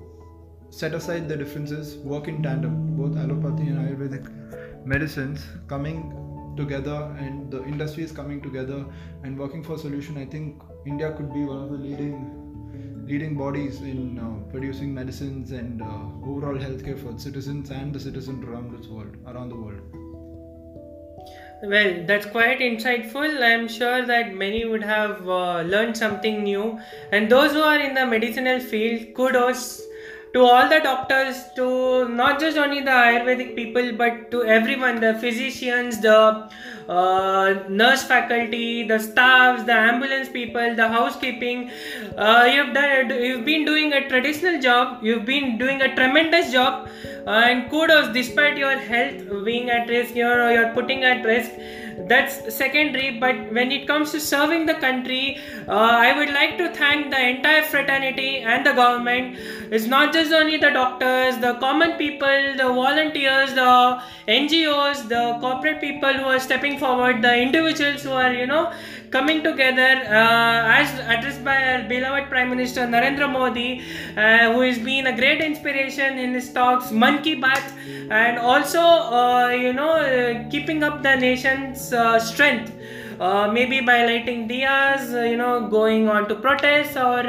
set 0.72 0.94
aside 0.94 1.28
the 1.28 1.36
differences 1.36 1.98
work 1.98 2.28
in 2.30 2.42
tandem 2.42 2.75
both 2.98 3.16
allopathy 3.24 3.68
and 3.72 3.80
ayurvedic 3.86 4.28
medicines 4.86 5.46
coming 5.68 5.98
together 6.56 7.13
and 7.20 7.51
the 7.51 7.63
industry 7.66 8.04
is 8.04 8.12
coming 8.12 8.42
together 8.42 8.86
and 9.24 9.38
working 9.38 9.63
for 9.63 9.74
a 9.74 9.78
solution 9.78 10.18
i 10.18 10.25
think 10.25 10.62
india 10.86 11.12
could 11.18 11.34
be 11.34 11.44
one 11.44 11.62
of 11.63 11.72
the 11.72 11.78
leading 11.78 12.16
leading 13.06 13.36
bodies 13.36 13.82
in 13.82 14.18
uh, 14.18 14.50
producing 14.51 14.94
medicines 14.94 15.51
and 15.51 15.82
uh, 15.82 16.30
overall 16.32 16.58
healthcare 16.66 16.98
for 17.04 17.18
citizens 17.20 17.70
and 17.70 17.94
the 17.94 18.00
citizens 18.00 18.46
around 18.46 18.72
this 18.78 18.88
world 18.88 19.18
around 19.28 19.50
the 19.50 19.56
world 19.56 20.00
well, 21.63 22.03
that's 22.06 22.25
quite 22.25 22.60
insightful. 22.60 23.44
I'm 23.44 23.68
sure 23.68 24.06
that 24.06 24.34
many 24.34 24.65
would 24.65 24.84
have 24.84 25.27
uh, 25.27 25.62
learned 25.62 25.96
something 25.98 26.44
new. 26.44 26.80
And 27.12 27.30
those 27.32 27.51
who 27.51 27.62
are 27.62 27.80
in 27.80 27.94
the 27.94 28.06
medicinal 28.06 28.60
field, 28.60 29.13
kudos 29.13 29.82
to 30.34 30.42
all 30.42 30.70
the 30.70 30.80
doctors, 30.80 31.44
to 31.56 32.08
not 32.08 32.40
just 32.40 32.58
only 32.58 32.80
the 32.82 32.90
Ayurvedic 32.90 33.56
people, 33.56 33.92
but 33.94 34.32
to 34.32 34.44
everyone 34.44 35.02
the 35.02 35.14
physicians, 35.16 36.00
the 36.00 36.50
uh, 36.88 37.64
nurse 37.68 38.04
faculty, 38.04 38.88
the 38.88 39.00
staffs, 39.00 39.64
the 39.64 39.74
ambulance 39.74 40.30
people, 40.30 40.76
the 40.76 40.88
housekeeping. 40.88 41.70
Uh, 42.18 42.50
you've 42.54 42.74
done, 42.74 43.10
you've 43.10 43.46
been 43.46 43.66
doing 43.66 43.94
a 43.94 44.08
traditional 44.08 44.62
job. 44.62 45.04
You've 45.04 45.26
been 45.26 45.58
doing 45.58 45.82
a 45.82 45.94
tremendous 45.96 46.52
job, 46.52 46.90
uh, 47.28 47.30
and 47.30 47.70
kudos. 47.70 48.14
Despite 48.14 48.58
your 48.58 48.78
health 48.78 49.46
being 49.46 49.70
at 49.70 49.90
risk, 49.90 50.16
you're 50.16 50.52
you're 50.52 50.74
putting 50.74 51.04
at 51.04 51.26
risk 51.26 51.52
that's 52.07 52.53
secondary 52.55 53.19
but 53.19 53.36
when 53.51 53.71
it 53.71 53.88
comes 53.88 54.12
to 54.12 54.19
serving 54.19 54.65
the 54.65 54.74
country 54.75 55.38
uh, 55.67 55.95
i 56.07 56.17
would 56.17 56.29
like 56.29 56.57
to 56.57 56.69
thank 56.74 57.10
the 57.12 57.21
entire 57.29 57.63
fraternity 57.63 58.39
and 58.39 58.65
the 58.65 58.74
government. 58.74 59.38
It's 59.71 59.86
not 59.86 60.13
just 60.13 60.33
only 60.33 60.57
the 60.57 60.69
doctors 60.71 61.38
the 61.38 61.53
common 61.60 61.93
people 61.98 62.55
the 62.57 62.67
volunteers 62.67 63.53
the 63.53 64.01
ngos 64.27 65.07
the 65.07 65.38
corporate 65.39 65.79
people 65.79 66.13
who 66.13 66.25
are 66.25 66.39
stepping 66.39 66.77
forward 66.77 67.21
the 67.21 67.36
individuals 67.36 68.03
who 68.03 68.12
are 68.12 68.33
you 68.33 68.48
know 68.48 68.74
coming 69.12 69.44
together 69.44 69.91
uh, 70.08 70.80
as 70.80 70.89
addressed 71.13 71.44
by 71.44 71.56
our 71.72 71.88
beloved 71.88 72.30
Prime 72.30 72.50
Minister 72.50 72.82
Narendra 72.82 73.30
Modi, 73.32 73.84
uh, 74.15 74.53
who 74.53 74.62
has 74.62 74.80
been 74.80 75.08
a 75.08 75.15
great 75.15 75.41
inspiration 75.41 76.18
in 76.18 76.34
his 76.34 76.51
talks, 76.53 76.91
Man 76.91 77.22
Ki 77.22 77.36
Baat, 77.39 77.63
and 78.10 78.39
also, 78.39 78.80
uh, 78.80 79.50
you 79.50 79.74
know, 79.74 79.96
uh, 79.96 80.50
keeping 80.50 80.82
up 80.84 81.03
the 81.03 81.15
nation's 81.15 81.91
uh, 81.94 82.20
strength. 82.20 82.74
Maybe 83.53 83.82
by 83.82 84.03
lighting 84.06 84.50
diyas, 84.50 85.30
you 85.30 85.38
know, 85.38 85.68
going 85.68 86.10
on 86.10 86.27
to 86.27 86.34
protests 86.34 86.98
or, 86.98 87.20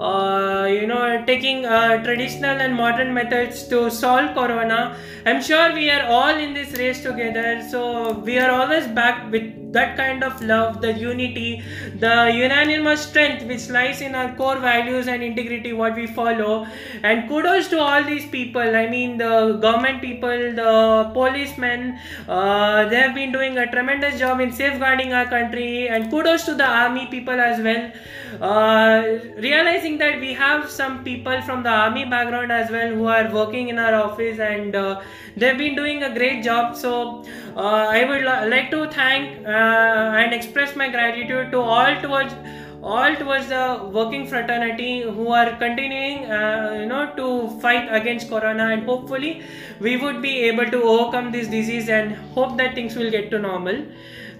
you 0.00 0.86
know, 0.86 1.24
taking 1.26 1.66
uh, 1.66 2.02
traditional 2.04 2.56
and 2.60 2.74
modern 2.74 3.12
methods 3.12 3.66
to 3.68 3.90
solve 3.90 4.34
corona. 4.34 4.96
I'm 5.26 5.42
sure 5.42 5.74
we 5.74 5.90
are 5.90 6.06
all 6.06 6.36
in 6.36 6.54
this 6.54 6.72
race 6.78 7.02
together. 7.02 7.66
So 7.70 8.12
we 8.20 8.38
are 8.38 8.50
always 8.50 8.86
back 8.86 9.30
with 9.30 9.72
that 9.72 9.96
kind 9.96 10.24
of 10.24 10.40
love, 10.42 10.80
the 10.80 10.92
unity, 10.92 11.62
the 11.96 12.30
unanimous 12.34 13.02
strength 13.06 13.44
which 13.46 13.68
lies 13.68 14.00
in 14.00 14.14
our 14.14 14.34
core 14.36 14.58
values 14.58 15.08
and 15.08 15.22
integrity, 15.22 15.72
what 15.72 15.94
we 15.94 16.06
follow. 16.06 16.66
And 17.02 17.28
kudos 17.28 17.68
to 17.68 17.80
all 17.80 18.04
these 18.04 18.26
people. 18.26 18.76
I 18.76 18.86
mean, 18.88 19.18
the 19.18 19.58
government 19.60 20.00
people, 20.00 20.28
the 20.28 21.10
policemen, 21.12 21.98
uh, 22.28 22.88
they 22.88 22.96
have 22.96 23.14
been 23.14 23.32
doing 23.32 23.58
a 23.58 23.70
tremendous 23.70 24.18
job 24.18 24.40
in 24.40 24.52
safeguarding 24.52 25.12
our 25.12 25.26
country. 25.26 25.88
And 25.88 26.10
kudos 26.10 26.44
to 26.44 26.54
the 26.54 26.66
army 26.66 27.06
people 27.06 27.38
as 27.38 27.60
well. 27.60 27.92
Uh, 28.40 29.18
realizing 29.36 29.87
that 29.96 30.20
we 30.20 30.34
have 30.34 30.70
some 30.70 31.02
people 31.02 31.40
from 31.40 31.62
the 31.62 31.70
army 31.70 32.04
background 32.04 32.52
as 32.52 32.70
well 32.70 32.90
who 32.90 33.06
are 33.06 33.32
working 33.32 33.68
in 33.70 33.78
our 33.78 33.94
office 33.94 34.38
and 34.38 34.76
uh, 34.76 35.00
they've 35.36 35.56
been 35.56 35.74
doing 35.74 36.02
a 36.02 36.12
great 36.14 36.44
job. 36.44 36.76
So 36.76 37.24
uh, 37.56 37.86
I 37.96 38.04
would 38.04 38.24
like 38.50 38.70
to 38.72 38.90
thank 38.90 39.46
uh, 39.46 40.20
and 40.20 40.34
express 40.34 40.76
my 40.76 40.90
gratitude 40.90 41.50
to 41.52 41.60
all 41.60 42.00
towards 42.02 42.34
all 42.82 43.16
towards 43.16 43.48
the 43.48 43.90
working 43.92 44.26
fraternity 44.26 45.00
who 45.02 45.28
are 45.28 45.56
continuing 45.56 46.30
uh, 46.30 46.76
you 46.80 46.86
know 46.86 47.12
to 47.16 47.48
fight 47.60 47.88
against 47.90 48.28
corona 48.28 48.68
and 48.74 48.84
hopefully 48.84 49.42
we 49.80 49.96
would 49.96 50.22
be 50.22 50.34
able 50.50 50.64
to 50.64 50.82
overcome 50.82 51.32
this 51.32 51.48
disease 51.48 51.88
and 51.88 52.14
hope 52.36 52.56
that 52.56 52.76
things 52.76 52.94
will 52.94 53.10
get 53.10 53.30
to 53.32 53.38
normal 53.38 53.84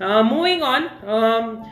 uh, 0.00 0.22
moving 0.22 0.62
on 0.62 0.88
um, 1.04 1.68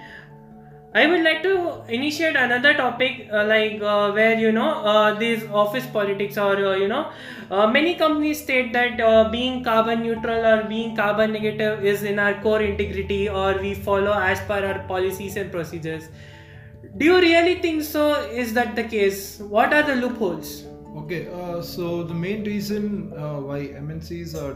I 1.00 1.07
would 1.07 1.23
like 1.25 1.43
to 1.43 1.83
initiate 1.88 2.37
another 2.37 2.73
topic 2.73 3.29
uh, 3.31 3.45
like 3.45 3.83
uh, 3.83 4.12
where 4.12 4.38
you 4.38 4.50
know 4.50 4.69
uh, 4.93 5.12
these 5.23 5.43
office 5.62 5.87
politics 5.97 6.38
or 6.38 6.55
uh, 6.69 6.75
you 6.83 6.88
know 6.88 7.11
uh, 7.50 7.67
many 7.67 7.97
companies 7.97 8.41
state 8.43 8.73
that 8.73 8.99
uh, 8.99 9.29
being 9.29 9.62
carbon 9.62 10.00
neutral 10.05 10.47
or 10.53 10.62
being 10.71 10.97
carbon 10.97 11.35
negative 11.35 11.85
is 11.85 12.03
in 12.03 12.19
our 12.19 12.41
core 12.41 12.62
integrity 12.62 13.29
or 13.29 13.59
we 13.61 13.75
follow 13.75 14.15
as 14.31 14.41
per 14.53 14.65
our 14.69 14.79
policies 14.95 15.37
and 15.37 15.53
procedures. 15.53 16.09
Do 16.97 17.05
you 17.05 17.21
really 17.21 17.57
think 17.57 17.83
so? 17.83 18.15
Is 18.45 18.55
that 18.55 18.75
the 18.75 18.85
case? 18.85 19.38
What 19.41 19.75
are 19.75 19.83
the 19.83 19.97
loopholes? 19.97 20.65
Okay, 21.03 21.26
so 21.62 22.05
the 22.05 22.15
main 22.15 22.43
reason 22.45 23.11
why 23.50 23.59
MNCs 23.85 24.35
are 24.35 24.55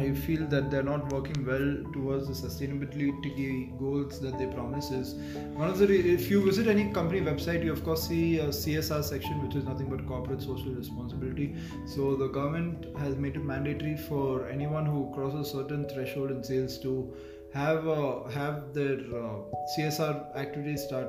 I 0.00 0.12
feel 0.12 0.46
that 0.46 0.70
they're 0.70 0.82
not 0.82 1.12
working 1.12 1.44
well 1.44 1.92
towards 1.92 2.28
the 2.28 2.34
sustainability 2.34 3.78
goals 3.78 4.20
that 4.20 4.38
they 4.38 4.46
promise 4.46 4.90
is 4.90 5.14
one 5.54 5.68
of 5.68 5.78
the 5.78 5.88
if 6.12 6.30
you 6.30 6.44
visit 6.44 6.68
any 6.68 6.90
company 6.90 7.20
website 7.20 7.64
you 7.64 7.72
of 7.72 7.84
course 7.84 8.08
see 8.08 8.38
a 8.38 8.48
CSR 8.48 9.02
section 9.04 9.42
which 9.42 9.56
is 9.56 9.64
nothing 9.64 9.90
but 9.90 10.06
corporate 10.06 10.42
social 10.42 10.72
responsibility. 10.72 11.54
So 11.86 12.16
the 12.16 12.28
government 12.28 12.86
has 12.98 13.16
made 13.16 13.36
it 13.36 13.44
mandatory 13.44 13.96
for 13.96 14.48
anyone 14.48 14.86
who 14.86 15.10
crosses 15.14 15.50
certain 15.52 15.88
threshold 15.88 16.30
in 16.30 16.42
sales 16.42 16.78
to 16.78 17.14
have 17.52 17.86
uh, 17.86 18.24
have 18.28 18.72
their 18.72 19.00
uh, 19.22 19.36
CSR 19.76 20.36
activities 20.36 20.84
start 20.84 21.08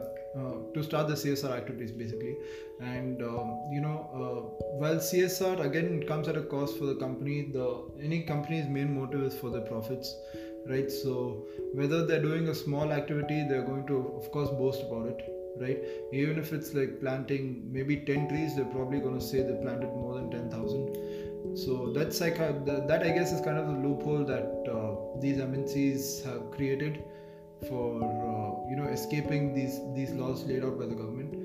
to 0.73 0.83
start 0.83 1.07
the 1.07 1.13
CSR 1.13 1.51
activities 1.51 1.91
basically. 1.91 2.35
And 2.79 3.21
um, 3.21 3.59
you 3.71 3.81
know, 3.81 4.09
uh, 4.13 4.65
while 4.77 4.95
CSR 4.95 5.65
again 5.65 6.03
comes 6.07 6.27
at 6.27 6.37
a 6.37 6.41
cost 6.41 6.77
for 6.77 6.85
the 6.85 6.95
company, 6.95 7.49
the 7.53 7.83
any 8.01 8.23
company's 8.23 8.67
main 8.67 8.93
motive 8.97 9.23
is 9.23 9.35
for 9.37 9.49
the 9.49 9.61
profits, 9.61 10.15
right? 10.67 10.91
So 10.91 11.45
whether 11.73 12.05
they're 12.05 12.21
doing 12.21 12.47
a 12.47 12.55
small 12.55 12.91
activity, 12.91 13.45
they're 13.47 13.65
going 13.65 13.87
to 13.87 13.97
of 14.17 14.31
course 14.31 14.49
boast 14.49 14.81
about 14.83 15.07
it, 15.07 15.21
right? 15.59 15.79
Even 16.13 16.39
if 16.39 16.53
it's 16.53 16.73
like 16.73 16.99
planting 17.01 17.67
maybe 17.71 17.97
10 17.97 18.29
trees, 18.29 18.55
they're 18.55 18.65
probably 18.65 18.99
going 18.99 19.19
to 19.19 19.25
say 19.25 19.41
they 19.41 19.61
planted 19.61 19.87
more 19.87 20.15
than 20.15 20.31
10,000. 20.31 21.57
So 21.57 21.91
that's 21.91 22.21
like 22.21 22.37
a, 22.39 22.61
that 22.87 23.03
I 23.03 23.09
guess 23.09 23.31
is 23.31 23.41
kind 23.41 23.57
of 23.57 23.67
the 23.67 23.73
loophole 23.73 24.23
that 24.25 24.45
uh, 24.71 25.19
these 25.19 25.37
MNCs 25.37 26.23
have 26.25 26.51
created 26.51 27.03
for 27.67 28.01
uh, 28.03 28.50
you 28.71 28.77
know 28.79 28.89
escaping 28.97 29.53
these 29.53 29.79
these 29.95 30.11
laws 30.23 30.43
laid 30.51 30.63
out 30.63 30.79
by 30.79 30.85
the 30.91 30.99
government. 31.03 31.37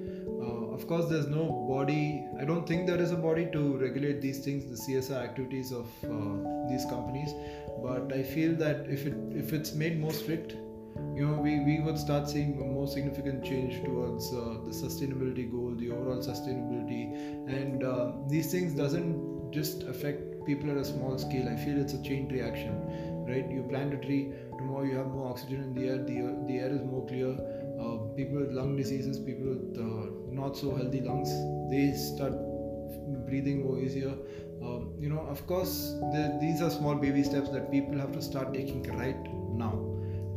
Uh, 0.46 0.74
of 0.76 0.86
course, 0.86 1.08
there's 1.10 1.28
no 1.28 1.44
body. 1.68 2.24
I 2.40 2.44
don't 2.44 2.66
think 2.68 2.86
there 2.86 3.00
is 3.00 3.10
a 3.10 3.16
body 3.16 3.46
to 3.52 3.62
regulate 3.78 4.20
these 4.20 4.44
things, 4.44 4.66
the 4.72 4.78
CSR 4.84 5.22
activities 5.22 5.72
of 5.72 5.86
uh, 6.04 6.68
these 6.68 6.84
companies. 6.84 7.34
But 7.82 8.12
I 8.12 8.22
feel 8.22 8.54
that 8.56 8.86
if 8.98 9.06
it 9.06 9.14
if 9.44 9.52
it's 9.52 9.72
made 9.72 9.98
more 10.00 10.12
strict, 10.12 10.56
you 11.14 11.26
know, 11.26 11.40
we, 11.40 11.60
we 11.60 11.80
would 11.80 11.98
start 11.98 12.28
seeing 12.28 12.60
a 12.60 12.64
more 12.64 12.86
significant 12.86 13.44
change 13.44 13.82
towards 13.84 14.32
uh, 14.32 14.58
the 14.64 14.70
sustainability 14.70 15.50
goal, 15.50 15.74
the 15.76 15.90
overall 15.90 16.18
sustainability, 16.18 17.04
and 17.48 17.82
uh, 17.82 18.12
these 18.28 18.50
things 18.50 18.74
doesn't 18.74 19.50
just 19.52 19.82
affect 19.84 20.44
people 20.44 20.70
at 20.70 20.76
a 20.76 20.84
small 20.84 21.18
scale. 21.18 21.48
I 21.48 21.56
feel 21.56 21.80
it's 21.80 21.94
a 21.94 22.02
chain 22.02 22.28
reaction, 22.28 23.24
right? 23.26 23.50
You 23.50 23.62
plant 23.68 23.94
a 23.94 23.96
tree, 23.96 24.32
tomorrow 24.58 24.84
you 24.84 24.96
have 24.96 25.06
more 25.06 25.28
oxygen 25.30 25.62
in 25.62 25.74
the 25.74 25.88
air 25.88 25.98
the, 25.98 26.16
the 26.46 26.58
air 26.58 26.70
is 26.70 26.82
more 26.82 27.06
clear. 27.06 27.36
Uh, 27.80 27.98
people 28.16 28.38
with 28.38 28.52
lung 28.52 28.74
diseases 28.76 29.18
people 29.18 29.48
with 29.48 29.78
uh, 29.78 30.10
not 30.30 30.56
so 30.56 30.74
healthy 30.74 31.00
lungs 31.02 31.30
they 31.70 31.92
start 31.92 32.32
breathing 33.26 33.64
more 33.64 33.78
easier. 33.78 34.14
Um, 34.62 34.94
you 34.98 35.10
know 35.10 35.20
of 35.20 35.46
course 35.46 35.94
the, 36.12 36.38
these 36.40 36.62
are 36.62 36.70
small 36.70 36.94
baby 36.94 37.22
steps 37.22 37.50
that 37.50 37.70
people 37.70 37.98
have 37.98 38.12
to 38.12 38.22
start 38.22 38.54
taking 38.54 38.82
right 38.98 39.22
now. 39.52 39.74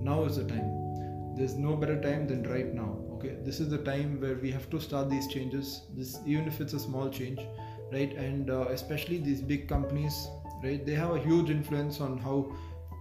Now 0.01 0.23
is 0.25 0.37
the 0.37 0.45
time. 0.45 1.35
There's 1.35 1.55
no 1.55 1.75
better 1.75 2.01
time 2.01 2.27
than 2.27 2.43
right 2.43 2.73
now 2.73 2.97
okay? 3.19 3.35
This 3.43 3.59
is 3.59 3.69
the 3.69 3.77
time 3.77 4.19
where 4.19 4.35
we 4.35 4.51
have 4.51 4.69
to 4.69 4.79
start 4.79 5.09
these 5.09 5.27
changes. 5.27 5.81
This 5.95 6.19
even 6.25 6.47
if 6.47 6.59
it's 6.61 6.73
a 6.73 6.79
small 6.79 7.09
change 7.09 7.39
right? 7.91 8.13
And 8.13 8.49
uh, 8.49 8.67
especially 8.69 9.17
these 9.17 9.41
big 9.41 9.67
companies 9.67 10.27
right? 10.63 10.85
They 10.85 10.93
have 10.93 11.11
a 11.11 11.19
huge 11.19 11.49
influence 11.49 12.01
on 12.01 12.17
how 12.17 12.51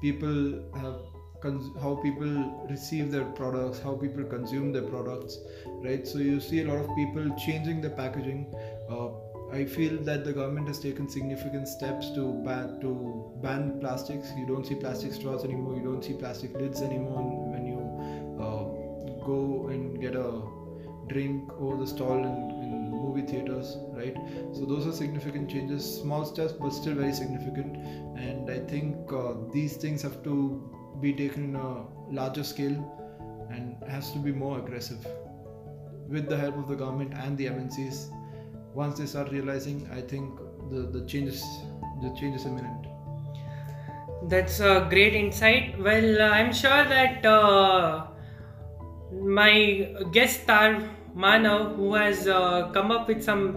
people 0.00 0.62
have 0.75 0.97
cons- 1.43 1.71
how 1.83 1.95
people 1.97 2.67
receive 2.71 3.11
their 3.11 3.25
products 3.40 3.81
how 3.81 3.95
people 3.95 4.25
consume 4.25 4.73
their 4.73 4.88
products 4.95 5.38
right 5.85 6.07
so 6.07 6.19
you 6.19 6.40
see 6.40 6.61
a 6.62 6.67
lot 6.67 6.78
of 6.85 6.95
people 6.97 7.28
changing 7.47 7.81
the 7.81 7.90
packaging 7.90 8.52
uh, 8.90 9.09
I 9.50 9.64
feel 9.64 9.97
that 10.02 10.25
the 10.25 10.33
government 10.33 10.69
has 10.69 10.78
taken 10.78 11.09
significant 11.09 11.69
steps 11.69 12.11
to 12.11 12.33
ban 12.45 12.81
to 12.83 13.33
ban 13.43 13.81
plastics. 13.81 14.31
You 14.37 14.47
don't 14.47 14.67
see 14.67 14.75
plastic 14.75 15.14
straws 15.14 15.43
anymore. 15.43 15.75
You 15.75 15.83
don't 15.85 16.05
see 16.05 16.12
plastic 16.12 16.52
lids 16.55 16.83
anymore 16.83 17.23
when 17.52 17.64
you 17.64 17.78
uh, 18.45 19.25
go 19.25 19.69
and 19.69 19.99
get 19.99 20.17
a 20.17 20.43
drink 21.09 21.50
over 21.59 21.77
the 21.77 21.87
stall 21.87 22.19
in, 22.19 22.37
in 22.62 22.91
movie 22.91 23.27
theaters, 23.27 23.77
right? 23.93 24.17
So 24.53 24.65
those 24.65 24.87
are 24.87 24.93
significant 24.93 25.50
changes. 25.50 26.00
Small 26.00 26.25
steps, 26.25 26.53
but 26.53 26.71
still 26.71 26.95
very 26.95 27.12
significant. 27.12 27.77
And 28.17 28.50
I 28.50 28.61
think 28.61 29.12
uh, 29.12 29.35
these 29.53 29.77
things 29.77 30.03
have 30.03 30.23
to 30.25 30.71
be 31.00 31.12
taken 31.12 31.45
in 31.45 31.57
a 31.57 31.85
larger 32.11 32.45
scale 32.45 32.77
and 33.50 33.77
has 33.88 34.12
to 34.12 34.19
be 34.19 34.33
more 34.33 34.59
aggressive 34.59 35.07
with 36.09 36.29
the 36.29 36.37
help 36.37 36.57
of 36.57 36.69
the 36.69 36.75
government 36.75 37.12
and 37.15 37.37
the 37.37 37.47
MNCs 37.47 38.11
once 38.75 38.99
they 38.99 39.07
start 39.07 39.31
realizing, 39.33 39.88
I 39.93 40.00
think 40.00 40.38
the 40.71 40.83
the 40.97 41.05
changes 41.07 41.43
the 42.03 42.11
change 42.19 42.37
is 42.37 42.45
imminent. 42.50 42.87
That's 44.35 44.61
a 44.61 44.87
great 44.91 45.15
insight. 45.15 45.79
Well, 45.79 46.23
uh, 46.23 46.29
I'm 46.29 46.53
sure 46.53 46.85
that 46.93 47.27
uh, 47.27 48.07
my 49.38 49.95
guest 50.12 50.43
star 50.43 50.69
Manav, 51.17 51.77
who 51.77 51.95
has 51.95 52.27
uh, 52.29 52.71
come 52.73 52.91
up 52.91 53.09
with 53.09 53.23
some 53.23 53.57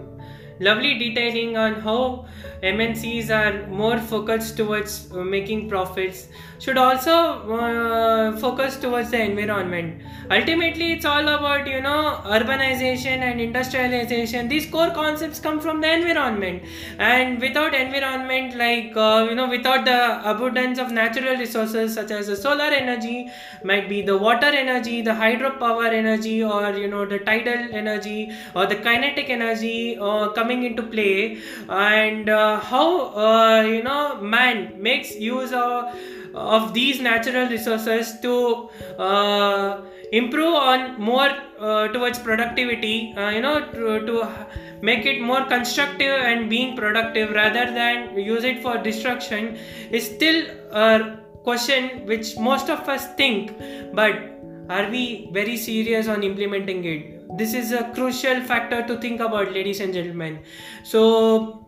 lovely 0.60 0.98
detailing 0.98 1.56
on 1.56 1.74
how 1.80 2.26
MNCs 2.62 3.30
are 3.30 3.66
more 3.68 3.98
focused 3.98 4.56
towards 4.56 5.10
uh, 5.12 5.16
making 5.16 5.68
profits 5.68 6.28
should 6.64 6.78
also 6.78 7.12
uh, 7.58 8.36
focus 8.36 8.76
towards 8.76 9.10
the 9.10 9.20
environment. 9.20 10.00
Ultimately, 10.30 10.92
it's 10.92 11.04
all 11.04 11.28
about 11.28 11.66
you 11.66 11.80
know 11.86 12.20
urbanization 12.36 13.24
and 13.28 13.40
industrialization. 13.40 14.48
These 14.48 14.66
core 14.74 14.90
concepts 14.90 15.40
come 15.40 15.58
from 15.60 15.80
the 15.80 15.92
environment, 15.92 16.62
and 16.98 17.40
without 17.40 17.74
environment, 17.74 18.54
like 18.56 18.96
uh, 18.96 19.26
you 19.28 19.34
know, 19.34 19.48
without 19.48 19.84
the 19.84 19.98
abundance 20.30 20.78
of 20.78 20.92
natural 20.92 21.36
resources 21.36 21.94
such 21.94 22.12
as 22.12 22.28
the 22.28 22.36
solar 22.36 22.70
energy, 22.82 23.28
might 23.64 23.88
be 23.88 24.00
the 24.02 24.16
water 24.16 24.52
energy, 24.62 25.02
the 25.02 25.10
hydropower 25.24 25.92
energy, 25.92 26.42
or 26.44 26.70
you 26.84 26.88
know 26.88 27.04
the 27.04 27.18
tidal 27.18 27.68
energy 27.82 28.30
or 28.54 28.66
the 28.66 28.76
kinetic 28.76 29.30
energy 29.30 29.98
uh, 29.98 30.28
coming 30.30 30.62
into 30.62 30.82
play, 30.82 31.38
and 31.68 32.28
uh, 32.28 32.60
how 32.60 32.86
uh, 33.26 33.62
you 33.62 33.82
know 33.82 34.20
man 34.20 34.80
makes 34.80 35.14
use 35.16 35.52
of 35.52 35.94
of 36.34 36.72
these 36.74 37.00
natural 37.00 37.48
resources 37.48 38.18
to 38.20 38.68
uh, 38.98 39.82
improve 40.12 40.54
on 40.54 41.00
more 41.00 41.30
uh, 41.60 41.88
towards 41.88 42.18
productivity 42.18 43.14
uh, 43.16 43.30
you 43.30 43.40
know 43.40 43.70
to, 43.72 44.04
to 44.06 44.28
make 44.82 45.06
it 45.06 45.20
more 45.20 45.44
constructive 45.44 46.20
and 46.30 46.50
being 46.50 46.76
productive 46.76 47.30
rather 47.30 47.66
than 47.72 48.18
use 48.18 48.44
it 48.44 48.60
for 48.62 48.78
destruction 48.78 49.56
is 49.90 50.06
still 50.06 50.44
a 50.72 51.18
question 51.44 52.06
which 52.06 52.36
most 52.38 52.68
of 52.70 52.88
us 52.88 53.14
think. 53.14 53.52
But 53.92 54.14
are 54.68 54.88
we 54.90 55.28
very 55.32 55.56
serious 55.56 56.08
on 56.08 56.22
implementing 56.22 56.84
it 56.84 57.21
this 57.36 57.54
is 57.54 57.72
a 57.72 57.84
crucial 57.94 58.40
factor 58.42 58.82
to 58.86 58.98
think 58.98 59.20
about 59.20 59.52
ladies 59.52 59.80
and 59.80 59.92
gentlemen. 59.94 60.40
So 60.82 61.66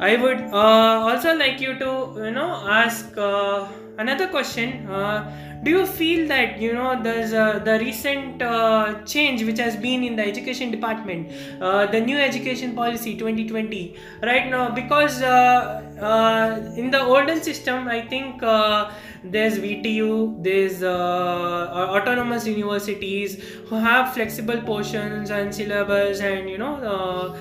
i 0.00 0.14
would 0.16 0.40
uh, 0.52 1.10
also 1.10 1.34
like 1.36 1.60
you 1.60 1.78
to 1.78 1.90
you 2.24 2.30
know 2.30 2.50
ask 2.80 3.16
uh, 3.16 3.66
another 3.98 4.28
question. 4.28 4.86
Uh, 4.86 5.57
do 5.62 5.70
you 5.70 5.86
feel 5.86 6.28
that 6.28 6.60
you 6.60 6.72
know 6.72 7.02
there's 7.02 7.32
uh, 7.32 7.58
the 7.60 7.78
recent 7.78 8.42
uh, 8.42 9.02
change 9.04 9.42
which 9.44 9.58
has 9.58 9.76
been 9.76 10.04
in 10.04 10.14
the 10.16 10.22
education 10.22 10.70
department 10.70 11.30
uh, 11.60 11.86
the 11.86 12.00
new 12.00 12.18
education 12.18 12.74
policy 12.74 13.16
2020 13.16 13.96
right 14.22 14.48
now? 14.50 14.70
Because 14.70 15.20
uh, 15.22 15.82
uh, 16.00 16.72
in 16.76 16.90
the 16.90 17.00
olden 17.00 17.42
system 17.42 17.88
i 17.88 18.00
think 18.00 18.42
uh, 18.42 18.90
there's 19.24 19.58
vtu 19.58 20.42
there's 20.44 20.82
autonomous 20.82 22.46
universities 22.46 23.42
who 23.68 23.74
have 23.74 24.14
flexible 24.14 24.60
portions 24.62 25.30
and 25.30 25.52
syllabus 25.54 26.20
and 26.20 26.48
you 26.48 26.58
know 26.58 27.36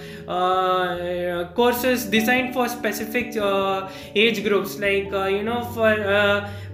courses 1.56 2.06
designed 2.06 2.54
for 2.54 2.68
specific 2.68 3.36
age 4.16 4.44
groups. 4.44 4.78
Like 4.80 5.12
you 5.32 5.44
know 5.44 5.64
for 5.66 5.92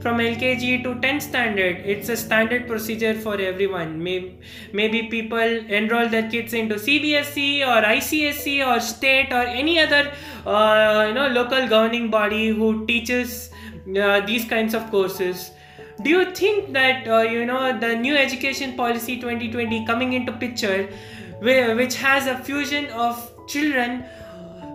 from 0.04 0.18
lkg 0.24 0.84
to 0.86 0.94
10th 1.04 1.26
standard 1.26 1.78
it's 1.94 2.10
a 2.10 2.18
standard 2.18 2.68
procedure 2.68 3.14
for 3.14 3.36
everyone. 3.40 4.04
Maybe, 4.04 5.04
people 5.04 5.54
enroll 5.78 6.10
their 6.10 6.30
kids 6.30 6.54
into 6.54 6.76
cbse 6.76 7.46
or 7.72 7.82
icsc 7.90 8.68
or 8.68 8.80
state 8.82 9.32
or 9.32 9.44
any 9.62 9.80
other 9.80 10.12
uh, 10.46 11.06
you 11.08 11.14
know 11.14 11.28
local 11.30 11.68
governing 11.70 12.10
body 12.10 12.50
who 12.50 12.86
teaches 12.86 13.50
uh, 13.98 14.20
these 14.26 14.46
kinds 14.46 14.74
of 14.74 14.90
courses. 14.92 15.52
Do 16.02 16.10
you 16.10 16.26
think 16.32 16.74
that 16.74 17.08
uh, 17.08 17.22
you 17.22 17.46
know 17.46 17.80
the 17.80 17.96
new 17.96 18.16
education 18.16 18.76
policy 18.76 19.20
2020 19.22 19.86
coming 19.86 20.14
into 20.14 20.34
picture 20.34 20.90
which 21.40 21.96
has 21.96 22.28
a 22.28 22.38
fusion 22.44 22.88
of 22.88 23.30
children 23.48 24.04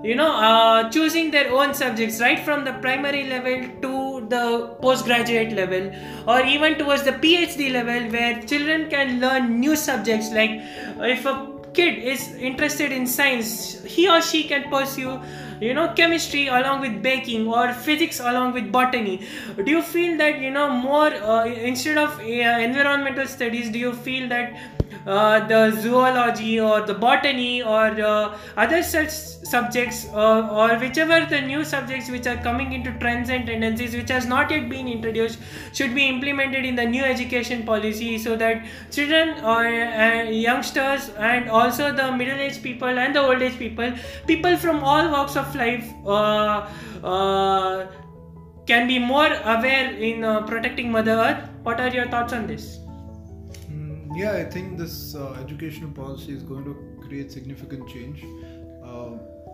you 0.03 0.15
know 0.15 0.33
uh, 0.33 0.91
choosing 0.91 1.31
their 1.31 1.53
own 1.53 1.75
subjects 1.75 2.21
right 2.21 2.39
from 2.39 2.65
the 2.65 2.73
primary 2.75 3.25
level 3.25 3.69
to 3.83 4.08
the 4.29 4.77
postgraduate 4.81 5.53
level 5.53 5.93
or 6.27 6.41
even 6.41 6.77
towards 6.79 7.03
the 7.03 7.13
phd 7.13 7.73
level 7.73 8.11
where 8.11 8.43
children 8.43 8.89
can 8.91 9.21
learn 9.21 9.61
new 9.61 9.77
subjects. 9.77 10.31
Like 10.31 10.51
if 11.01 11.27
a 11.27 11.59
kid 11.75 11.99
is 11.99 12.35
interested 12.35 12.93
in 12.93 13.07
science 13.07 13.85
he 13.85 14.09
or 14.09 14.21
she 14.21 14.43
can 14.45 14.69
pursue 14.71 15.21
you 15.61 15.75
know 15.75 15.93
chemistry 15.95 16.47
along 16.49 16.81
with 16.81 17.03
baking 17.03 17.47
or 17.47 17.73
physics 17.73 18.21
along 18.21 18.53
with 18.53 18.71
botany. 18.73 19.21
Do 19.57 19.71
you 19.71 19.83
feel 19.83 20.17
that 20.19 20.41
you 20.41 20.51
know 20.51 20.71
more 20.71 21.13
uh, 21.13 21.45
instead 21.47 21.99
of 21.99 22.19
uh, 22.21 22.23
environmental 22.23 23.27
studies 23.27 23.71
do 23.71 23.79
you 23.79 23.93
feel 23.93 24.29
that 24.29 24.53
the 25.09 25.71
zoology 25.81 26.61
or 26.61 26.83
the 26.83 26.93
botany 26.93 27.63
or 27.63 27.87
uh, 28.09 28.37
other 28.57 28.83
such 28.83 29.09
subjects 29.09 30.07
uh, 30.13 30.47
or 30.51 30.79
whichever 30.79 31.25
the 31.27 31.41
new 31.41 31.65
subjects 31.65 32.11
which 32.11 32.27
are 32.27 32.37
coming 32.37 32.75
into 32.75 32.93
trends 32.99 33.31
and 33.31 33.47
tendencies 33.47 33.95
which 33.95 34.11
has 34.11 34.27
not 34.27 34.51
yet 34.51 34.69
been 34.69 34.87
introduced 34.87 35.39
should 35.73 35.95
be 35.95 36.07
implemented 36.07 36.65
in 36.65 36.77
the 36.77 36.85
new 36.85 37.03
education 37.03 37.65
policy 37.65 38.19
so 38.19 38.37
that 38.37 38.67
children 38.91 39.31
or 39.43 39.67
uh, 39.67 40.25
youngsters 40.25 41.09
and 41.19 41.49
also 41.49 41.91
the 41.91 42.11
middle 42.13 42.39
aged 42.39 42.63
people 42.63 42.99
and 43.05 43.17
the 43.17 43.21
old 43.21 43.41
age 43.41 43.59
people 43.59 43.91
people 44.27 44.59
from 44.59 44.85
all 44.85 45.11
walks 45.11 45.37
of 45.37 45.55
life 45.55 45.91
uh, 46.07 46.69
uh, 47.03 47.87
can 48.67 48.87
be 48.87 48.99
more 48.99 49.33
aware 49.57 49.95
in 49.95 50.21
protecting 50.47 50.93
mother 50.93 51.13
earth. 51.13 51.49
What 51.63 51.81
are 51.81 51.89
your 51.89 52.07
thoughts 52.09 52.35
on 52.35 52.47
this 52.47 52.79
yeah, 54.19 54.33
I 54.33 54.45
think 54.45 54.77
this 54.77 55.15
uh, 55.15 55.37
educational 55.41 55.91
policy 55.93 56.33
is 56.33 56.43
going 56.43 56.65
to 56.65 56.75
create 57.07 57.31
significant 57.31 57.89
change, 57.89 58.25
uh, 58.85 59.11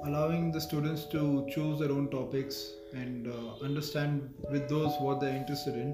allowing 0.07 0.53
the 0.53 0.61
students 0.61 1.05
to 1.15 1.47
choose 1.55 1.81
their 1.81 1.91
own 1.91 2.09
topics 2.11 2.71
and 2.95 3.29
uh, 3.29 3.63
understand 3.63 4.33
with 4.51 4.67
those 4.71 4.95
what 5.01 5.21
they're 5.21 5.37
interested 5.37 5.75
in. 5.75 5.91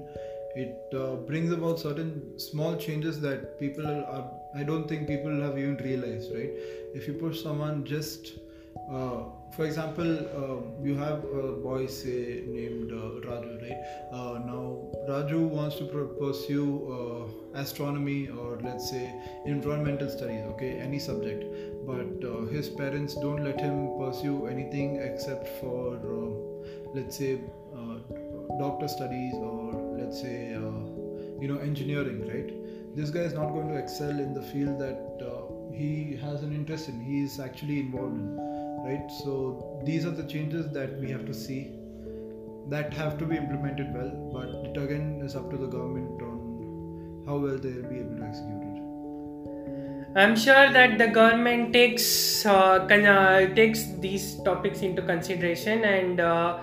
It 0.55 0.95
uh, 0.95 1.15
brings 1.15 1.51
about 1.51 1.79
certain 1.81 2.39
small 2.39 2.77
changes 2.77 3.19
that 3.19 3.59
people 3.59 3.85
are, 3.85 4.31
I 4.55 4.63
don't 4.63 4.87
think 4.87 5.05
people 5.05 5.41
have 5.41 5.57
even 5.57 5.75
realized, 5.77 6.33
right? 6.33 6.51
If 6.95 7.07
you 7.07 7.13
push 7.15 7.43
someone 7.43 7.83
just 7.83 8.39
uh, 8.89 9.23
for 9.55 9.65
example, 9.65 10.11
uh, 10.41 10.83
you 10.83 10.95
have 10.95 11.23
a 11.25 11.51
boy 11.51 11.85
say 11.85 12.43
named 12.47 12.91
uh, 12.91 13.27
Raju, 13.27 13.61
right? 13.61 13.77
Uh, 14.11 14.39
now 14.45 14.77
Raju 15.09 15.49
wants 15.49 15.75
to 15.77 15.85
pursue 16.19 16.67
uh, 16.97 17.59
astronomy 17.59 18.29
or 18.29 18.59
let's 18.63 18.89
say 18.89 19.13
environmental 19.45 20.09
studies, 20.09 20.43
okay, 20.51 20.79
any 20.79 20.99
subject, 20.99 21.43
but 21.85 22.27
uh, 22.27 22.45
his 22.45 22.69
parents 22.69 23.15
don't 23.15 23.43
let 23.43 23.59
him 23.59 23.97
pursue 23.99 24.47
anything 24.47 25.01
except 25.01 25.47
for 25.59 25.99
let's 26.93 27.17
say 27.17 27.39
doctor 28.59 28.87
studies 28.87 29.33
or 29.35 29.73
let's 29.97 30.21
say 30.21 30.49
you 31.41 31.47
know 31.47 31.57
engineering, 31.57 32.27
right? 32.27 32.95
This 32.95 33.09
guy 33.09 33.21
is 33.21 33.33
not 33.33 33.49
going 33.49 33.69
to 33.69 33.75
excel 33.75 34.11
in 34.11 34.33
the 34.33 34.41
field 34.41 34.79
that 34.79 34.97
he 35.73 36.17
has 36.21 36.43
an 36.43 36.53
interest 36.53 36.89
in. 36.89 36.99
He 37.01 37.23
is 37.23 37.39
actually 37.39 37.79
involved 37.79 38.15
in 38.15 38.50
right 38.85 39.11
so 39.23 39.81
these 39.85 40.05
are 40.05 40.15
the 40.21 40.27
changes 40.33 40.69
that 40.71 40.99
we 40.99 41.09
have 41.09 41.25
to 41.25 41.33
see 41.33 41.61
that 42.69 42.93
have 42.93 43.17
to 43.17 43.25
be 43.25 43.37
implemented 43.37 43.93
well 43.93 44.11
but 44.33 44.49
it 44.69 44.77
again 44.83 45.21
is 45.23 45.35
up 45.35 45.49
to 45.51 45.57
the 45.57 45.67
government 45.67 46.21
on 46.21 47.23
how 47.27 47.37
well 47.37 47.57
they'll 47.57 47.89
be 47.93 47.99
able 47.99 48.17
to 48.17 48.23
execute 48.23 48.63
it 48.71 50.19
i'm 50.23 50.35
sure 50.35 50.71
that 50.79 50.97
the 50.97 51.07
government 51.07 51.73
takes 51.73 52.45
uh, 52.45 52.77
uh, 53.15 53.53
takes 53.55 53.85
these 54.07 54.35
topics 54.43 54.81
into 54.81 55.01
consideration 55.13 55.83
and 55.95 56.19
uh, 56.19 56.59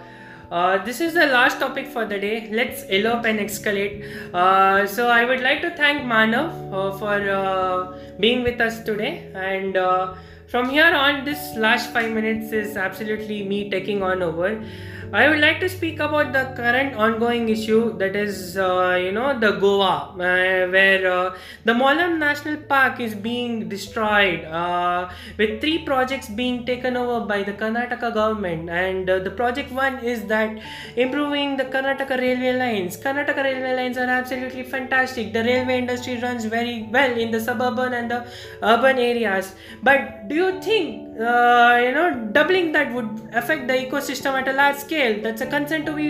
Uh, 0.51 0.83
this 0.85 1.01
is 1.03 1.13
the 1.13 1.27
last 1.27 1.59
topic 1.61 1.87
for 1.87 2.07
the 2.07 2.19
day. 2.19 2.49
Let's 2.51 2.85
elope 2.85 3.27
and 3.27 3.39
escalate. 3.39 4.05
Uh, 4.33 4.87
so, 4.87 5.09
I 5.09 5.25
would 5.25 5.41
like 5.41 5.61
to 5.61 5.71
thank 5.77 6.05
Manav 6.05 6.73
uh, 6.73 6.97
for 6.97 7.31
uh, 7.31 7.99
being 8.19 8.43
with 8.43 8.61
us 8.61 8.83
today. 8.83 9.31
And 9.35 9.77
uh, 9.77 10.15
from 10.49 10.71
here 10.71 10.95
on, 10.95 11.27
this 11.27 11.55
last 11.57 11.93
five 11.93 12.11
minutes 12.11 12.53
is 12.53 12.77
absolutely 12.77 13.45
me 13.47 13.69
taking 13.69 14.03
on 14.03 14.23
over. 14.23 14.65
I 15.11 15.27
would 15.27 15.39
like 15.39 15.59
to 15.61 15.71
speak 15.71 16.01
about 16.01 16.35
the 16.35 16.53
current 16.55 16.95
ongoing 16.95 17.49
issue 17.49 17.97
that 17.97 18.15
is, 18.15 18.59
uh, 18.59 18.99
you 19.03 19.11
know, 19.11 19.39
the 19.39 19.53
Goa, 19.53 20.13
uh, 20.13 20.69
where 20.71 21.11
uh, 21.11 21.37
the 21.65 21.73
Mollem 21.73 22.19
National 22.19 22.59
Park 22.59 23.01
is 23.01 23.15
being 23.15 23.71
destroyed, 23.71 24.45
uh, 24.45 25.09
with 25.39 25.63
three 25.63 25.79
projects 25.79 26.29
being 26.29 26.67
taken 26.67 26.95
over 26.95 27.25
by 27.25 27.43
the 27.43 27.55
Karnataka 27.55 28.13
government. 28.13 28.69
And 28.69 29.09
uh, 29.09 29.21
the 29.21 29.31
project 29.31 29.73
one 29.73 29.99
is 30.01 30.25
that 30.25 30.59
improving 30.97 31.57
the 31.57 31.65
Karnataka 31.65 32.19
railway 32.19 32.59
lines. 32.59 32.99
Karnataka 32.99 33.43
railway 33.45 33.77
lines 33.77 33.97
are 33.97 34.11
absolutely 34.11 34.65
fantastic. 34.65 35.33
The 35.33 35.43
railway 35.43 35.79
industry 35.79 36.19
runs 36.19 36.45
very 36.45 36.87
well 36.93 37.17
in 37.17 37.31
the 37.31 37.41
suburban 37.41 37.95
and 37.95 38.11
the 38.11 38.27
urban 38.63 38.99
areas. 38.99 39.55
But 39.83 40.29
do 40.29 40.35
you 40.35 40.61
think, 40.61 41.19
uh, 41.19 41.81
you 41.83 41.93
know, 41.93 42.29
doubling 42.33 42.73
that 42.73 42.93
would 42.93 43.31
affect 43.33 43.69
the 43.69 43.75
ecosystem 43.75 44.35
at 44.35 44.47
a 44.49 44.53
large 44.53 44.77
scale? 44.77 44.98
That's 45.23 45.41
a 45.41 45.47
concern 45.47 45.85
to 45.87 45.93
be 45.93 46.09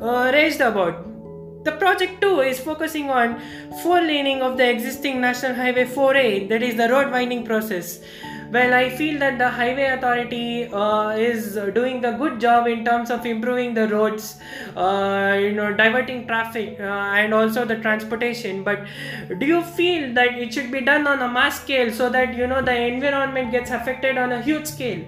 uh, 0.00 0.30
raised 0.32 0.60
about. 0.60 1.08
The 1.64 1.72
project 1.72 2.20
2 2.20 2.40
is 2.40 2.58
focusing 2.58 3.10
on 3.10 3.40
four 3.82 4.00
laning 4.00 4.42
of 4.42 4.56
the 4.56 4.68
existing 4.68 5.20
National 5.20 5.54
Highway 5.54 5.84
4A, 5.84 6.48
that 6.48 6.62
is 6.62 6.76
the 6.76 6.88
road 6.88 7.12
winding 7.12 7.44
process. 7.44 8.00
Well, 8.52 8.74
I 8.74 8.90
feel 8.90 9.18
that 9.20 9.38
the 9.38 9.48
highway 9.48 9.84
authority 9.86 10.66
uh, 10.66 11.10
is 11.16 11.54
doing 11.74 12.02
the 12.02 12.10
good 12.12 12.38
job 12.38 12.66
in 12.66 12.84
terms 12.84 13.10
of 13.10 13.24
improving 13.24 13.72
the 13.72 13.88
roads, 13.88 14.38
uh, 14.76 15.38
you 15.40 15.52
know, 15.52 15.72
diverting 15.72 16.26
traffic 16.26 16.78
uh, 16.78 16.82
and 16.82 17.32
also 17.32 17.64
the 17.64 17.76
transportation. 17.76 18.62
But 18.62 18.84
do 19.38 19.46
you 19.46 19.62
feel 19.62 20.12
that 20.12 20.34
it 20.38 20.52
should 20.52 20.70
be 20.70 20.82
done 20.82 21.06
on 21.06 21.22
a 21.22 21.28
mass 21.28 21.62
scale 21.62 21.90
so 21.90 22.10
that 22.10 22.36
you 22.36 22.46
know 22.46 22.60
the 22.60 22.76
environment 22.76 23.52
gets 23.52 23.70
affected 23.70 24.18
on 24.18 24.32
a 24.32 24.42
huge 24.42 24.66
scale? 24.66 25.02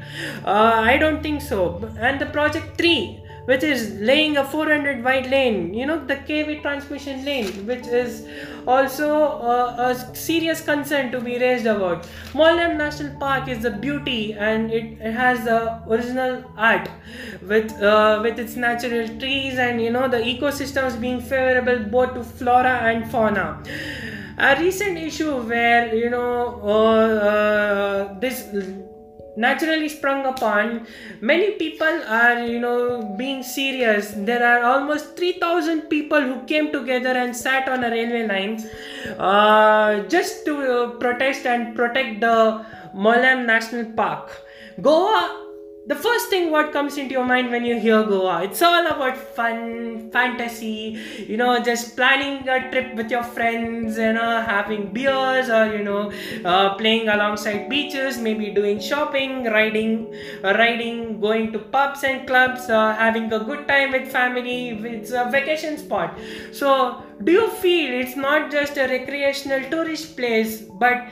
Uh, 0.47 0.81
I 0.93 0.97
don't 0.97 1.23
think 1.23 1.43
so. 1.43 1.87
And 1.99 2.19
the 2.19 2.27
project 2.27 2.79
three 2.79 3.21
which 3.45 3.63
is 3.63 3.93
laying 4.01 4.39
a 4.39 4.45
400 4.45 5.05
wide 5.05 5.27
lane 5.27 5.75
you 5.75 5.85
know 5.85 6.03
the 6.07 6.17
kv 6.29 6.63
transmission 6.63 7.25
lane 7.27 7.67
which 7.67 7.87
is 7.87 8.27
also 8.67 9.09
uh, 9.53 9.77
a 9.95 10.17
serious 10.17 10.61
concern 10.61 11.11
to 11.13 11.21
be 11.21 11.39
raised 11.39 11.67
about. 11.67 12.05
Mollem 12.33 12.77
national 12.77 13.17
park 13.19 13.49
is 13.49 13.63
the 13.63 13.71
beauty 13.71 14.33
and 14.35 14.71
it, 14.71 14.99
it 15.01 15.13
has 15.13 15.45
the 15.45 15.83
original 15.89 16.45
art 16.57 16.89
with 17.43 17.73
uh, 17.83 18.21
with 18.23 18.39
its 18.39 18.57
natural 18.57 19.09
trees 19.19 19.59
and 19.59 19.81
you 19.81 19.91
know 19.91 20.09
the 20.09 20.19
ecosystems 20.19 21.01
being 21.01 21.21
favorable 21.21 21.85
both 21.91 22.15
to 22.15 22.25
flora 22.25 22.77
and 22.93 23.11
fauna. 23.11 23.63
A 24.39 24.59
recent 24.61 24.99
issue 24.99 25.37
where 25.43 25.95
you 25.95 26.11
know 26.11 26.61
uh, 26.63 27.29
uh, 27.31 28.19
this 28.21 28.45
naturally 29.37 29.89
sprung 29.89 30.27
upon. 30.27 30.87
Many 31.21 31.53
people 31.53 32.03
are 32.09 32.39
you 32.45 32.61
know 32.61 33.15
being 33.19 33.43
serious. 33.43 34.13
There 34.17 34.45
are 34.47 34.63
almost 34.65 35.17
3000 35.17 35.83
people 35.83 36.21
who 36.21 36.45
came 36.45 36.73
together 36.73 37.11
and 37.11 37.37
sat 37.37 37.69
on 37.69 37.85
a 37.85 37.91
railway 37.91 38.27
line 38.27 38.65
uh, 39.19 40.01
just 40.09 40.45
to 40.47 40.57
uh, 40.57 40.91
protest 40.99 41.47
and 41.47 41.75
protect 41.75 42.21
the 42.21 42.65
mollem 42.95 43.47
national 43.47 43.87
park. 43.93 44.31
Goa 44.81 45.44
the 45.87 45.95
first 45.95 46.31
thing 46.31 46.51
what 46.51 46.73
comes 46.73 46.97
into 46.97 47.13
your 47.13 47.25
mind 47.27 47.51
when 47.51 47.63
you 47.65 47.79
hear 47.79 48.03
Goa, 48.05 48.43
it's 48.45 48.63
all 48.63 48.87
about 48.87 49.19
fun, 49.19 50.11
fantasy, 50.11 50.99
you 51.29 51.37
know, 51.37 51.63
just 51.63 51.95
planning 51.95 52.49
a 52.49 52.71
trip 52.71 52.95
with 52.95 53.11
your 53.11 53.23
friends, 53.23 53.99
you 53.99 54.15
know, 54.15 54.41
having 54.41 54.95
beers 54.95 55.51
or, 55.51 55.67
you 55.77 55.85
know, 55.85 56.11
uh, 56.47 56.75
playing 56.77 57.09
alongside 57.09 57.69
beaches, 57.69 58.17
maybe 58.17 58.49
doing 58.51 58.81
shopping, 58.81 59.45
riding, 59.45 60.15
uh, 60.43 60.55
riding, 60.55 61.21
going 61.21 61.53
to 61.53 61.59
pubs 61.59 62.03
and 62.03 62.27
clubs, 62.27 62.71
uh, 62.71 62.95
having 62.95 63.31
a 63.31 63.41
good 63.41 63.69
time 63.69 63.93
with 63.93 64.11
family. 64.11 64.71
It's 64.71 65.11
a 65.11 65.29
vacation 65.31 65.77
spot. 65.77 66.19
So, 66.53 67.03
do 67.23 67.31
you 67.31 67.51
feel 67.51 68.01
it's 68.01 68.17
not 68.17 68.51
just 68.51 68.79
a 68.79 68.87
recreational 68.89 69.69
tourist 69.71 70.17
place, 70.17 70.63
but 70.63 71.09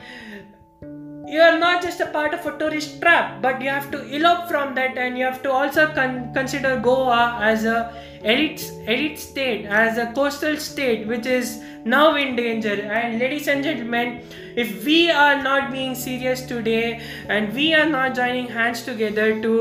you 1.33 1.41
are 1.41 1.57
not 1.57 1.81
just 1.81 1.99
a 2.05 2.07
part 2.15 2.33
of 2.37 2.45
a 2.45 2.57
tourist 2.57 3.01
trap 3.01 3.41
but 3.41 3.61
you 3.61 3.69
have 3.69 3.89
to 3.91 3.99
elope 4.15 4.47
from 4.47 4.73
that 4.79 4.97
and 5.03 5.17
you 5.17 5.25
have 5.25 5.41
to 5.45 5.51
also 5.51 5.85
con- 5.99 6.31
consider 6.33 6.73
goa 6.87 7.21
as 7.51 7.65
a 7.65 7.77
elite 8.23 8.65
elite 8.95 9.19
state 9.19 9.65
as 9.65 9.97
a 10.03 10.05
coastal 10.17 10.57
state 10.65 11.07
which 11.07 11.25
is 11.25 11.61
now 11.85 12.15
in 12.15 12.35
danger. 12.35 12.75
And 12.81 13.19
ladies 13.19 13.47
and 13.47 13.63
gentlemen 13.63 14.21
if 14.55 14.85
we 14.85 15.11
are 15.11 15.41
not 15.41 15.71
being 15.71 15.95
serious 15.95 16.45
today 16.45 17.01
and 17.27 17.53
we 17.53 17.73
are 17.73 17.89
not 17.89 18.15
joining 18.15 18.47
hands 18.47 18.83
together 18.83 19.41
to 19.41 19.53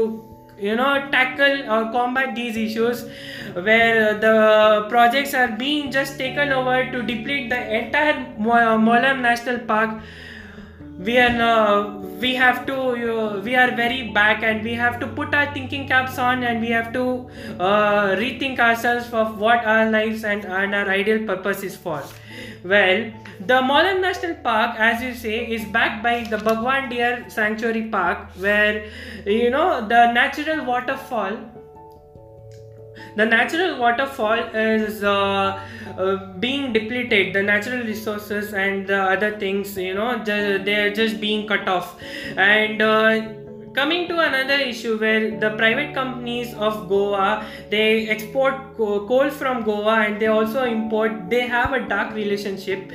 you 0.59 0.77
know 0.77 0.91
tackle 1.11 1.63
or 1.75 1.91
combat 1.93 2.35
these 2.35 2.57
issues 2.57 3.05
where 3.69 4.19
the 4.25 4.87
projects 4.91 5.35
are 5.35 5.49
being 5.63 5.91
just 5.91 6.19
taken 6.19 6.53
over 6.53 6.77
to 6.93 7.03
deplete 7.03 7.49
the 7.51 7.63
entire 7.79 8.19
mollem 8.39 9.23
national 9.29 9.59
park 9.73 10.03
we 10.99 11.19
are 11.19 11.41
uh, 11.41 11.99
we 12.21 12.35
have 12.35 12.67
to 12.67 12.75
uh, 12.75 13.41
we 13.41 13.55
are 13.57 13.75
very 13.75 14.11
back 14.11 14.43
and 14.43 14.63
we 14.63 14.75
have 14.75 15.01
to 15.01 15.07
put 15.07 15.35
our 15.35 15.53
thinking 15.53 15.89
caps 15.89 16.19
on 16.19 16.43
and 16.45 16.61
we 16.61 16.69
have 16.69 16.93
to 16.93 17.29
uh, 17.59 18.15
rethink 18.23 18.59
ourselves 18.59 19.13
of 19.13 19.39
what 19.39 19.65
our 19.65 19.91
lives 19.91 20.25
and, 20.25 20.45
and 20.45 20.75
our 20.75 20.89
ideal 20.89 21.27
purpose 21.27 21.63
is 21.63 21.77
for. 21.77 22.03
Well 22.65 23.13
the 23.41 23.55
Mollem 23.55 24.01
National 24.01 24.35
Park 24.35 24.79
as 24.79 25.03
you 25.03 25.15
say 25.15 25.47
is 25.47 25.65
backed 25.65 26.03
by 26.03 26.25
the 26.25 26.39
Bhagwan 26.39 26.89
Deer 26.91 27.25
Sanctuary 27.29 27.89
Park 27.89 28.29
where 28.37 28.85
you 29.27 29.51
know 29.51 29.81
the 29.89 30.13
natural 30.13 30.65
waterfall 30.65 31.39
the 33.17 33.27
natural 33.27 33.79
waterfall 33.79 34.39
is 34.55 35.03
uh, 35.05 35.61
uh, 35.99 36.33
being 36.41 36.73
depleted. 36.73 37.35
The 37.35 37.43
natural 37.43 37.85
resources 37.85 38.55
and 38.55 38.87
the 38.87 39.01
other 39.03 39.39
things 39.39 39.77
you 39.77 39.95
know 39.95 40.23
they're 40.25 40.93
just 40.93 41.21
being 41.21 41.47
cut 41.47 41.69
off. 41.69 41.97
And 42.37 42.81
uh, 42.83 43.29
coming 43.75 44.07
to 44.09 44.19
another 44.19 44.55
issue 44.55 44.99
where 44.99 45.39
the 45.41 45.51
private 45.57 45.95
companies 45.95 46.53
of 46.55 46.89
goa 46.89 47.47
they 47.71 48.09
export 48.09 48.77
coal 48.77 49.31
from 49.31 49.63
goa 49.63 49.95
and 50.07 50.21
they 50.21 50.27
also 50.27 50.65
import 50.65 51.31
they 51.31 51.47
have 51.47 51.73
a 51.73 51.81
dark 51.89 52.15
relationship. 52.15 52.91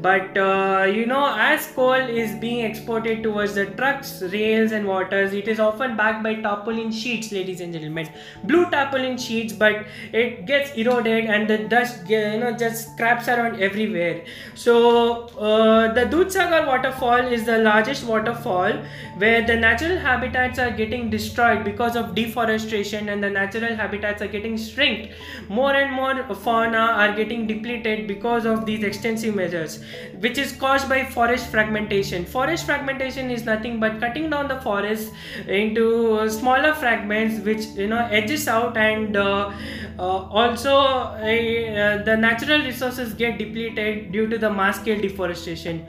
But 0.00 0.36
uh, 0.36 0.86
you 0.88 1.06
know 1.06 1.34
as 1.38 1.66
coal 1.72 1.92
is 2.22 2.34
being 2.36 2.64
exported 2.64 3.22
towards 3.22 3.54
the 3.54 3.66
trucks 3.66 4.22
rails 4.32 4.72
and 4.72 4.86
waters 4.86 5.32
it 5.32 5.48
is 5.48 5.60
often 5.60 5.96
backed 5.96 6.22
by 6.22 6.34
tarpaulin 6.36 6.92
sheets 6.92 7.30
ladies 7.32 7.60
and 7.60 7.72
gentlemen. 7.72 8.08
Blue 8.44 8.64
tarpaulin 8.70 9.18
sheets 9.18 9.52
but 9.52 9.84
it 10.12 10.46
gets 10.46 10.72
eroded 10.72 11.26
and 11.26 11.48
the 11.48 11.58
dust 11.58 12.08
you 12.08 12.38
know 12.38 12.52
just 12.52 12.92
scraps 12.92 13.28
around 13.28 13.60
everywhere. 13.60 14.24
So 14.54 15.26
uh, 15.38 15.92
the 15.92 16.06
Dudhsagar 16.06 16.66
waterfall 16.66 17.26
is 17.38 17.44
the 17.44 17.58
largest 17.58 18.04
waterfall 18.04 18.72
where 19.18 19.46
the 19.46 19.56
natural 19.56 19.98
habitat 19.98 20.21
habitats 20.22 20.58
are 20.60 20.70
getting 20.70 21.10
destroyed 21.10 21.64
because 21.64 21.96
of 21.96 22.14
deforestation 22.14 23.08
and 23.08 23.22
the 23.22 23.28
natural 23.28 23.74
habitats 23.74 24.22
are 24.22 24.28
getting 24.28 24.56
shrinked. 24.56 25.12
More 25.48 25.74
and 25.74 25.92
more 25.92 26.34
fauna 26.34 26.78
are 26.78 27.12
getting 27.12 27.46
depleted 27.46 28.06
because 28.06 28.46
of 28.46 28.64
these 28.64 28.84
extensive 28.84 29.34
measures 29.34 29.82
which 30.20 30.38
is 30.38 30.52
caused 30.52 30.88
by 30.88 31.04
forest 31.04 31.48
fragmentation. 31.48 32.24
Forest 32.24 32.66
fragmentation 32.66 33.30
is 33.30 33.44
nothing 33.44 33.80
but 33.80 33.98
cutting 33.98 34.30
down 34.30 34.46
the 34.46 34.60
forest 34.60 35.12
into 35.48 36.28
smaller 36.30 36.72
fragments 36.74 37.44
which 37.44 37.66
you 37.82 37.88
know 37.88 38.06
edges 38.10 38.46
out 38.46 38.76
and 38.76 39.16
uh, 39.16 39.52
uh, 39.98 40.02
also 40.02 40.76
uh, 40.76 42.02
the 42.04 42.16
natural 42.16 42.60
resources 42.60 43.12
get 43.14 43.38
depleted 43.38 44.12
due 44.12 44.28
to 44.28 44.38
the 44.38 44.50
mass 44.50 44.80
scale 44.80 45.00
deforestation. 45.00 45.84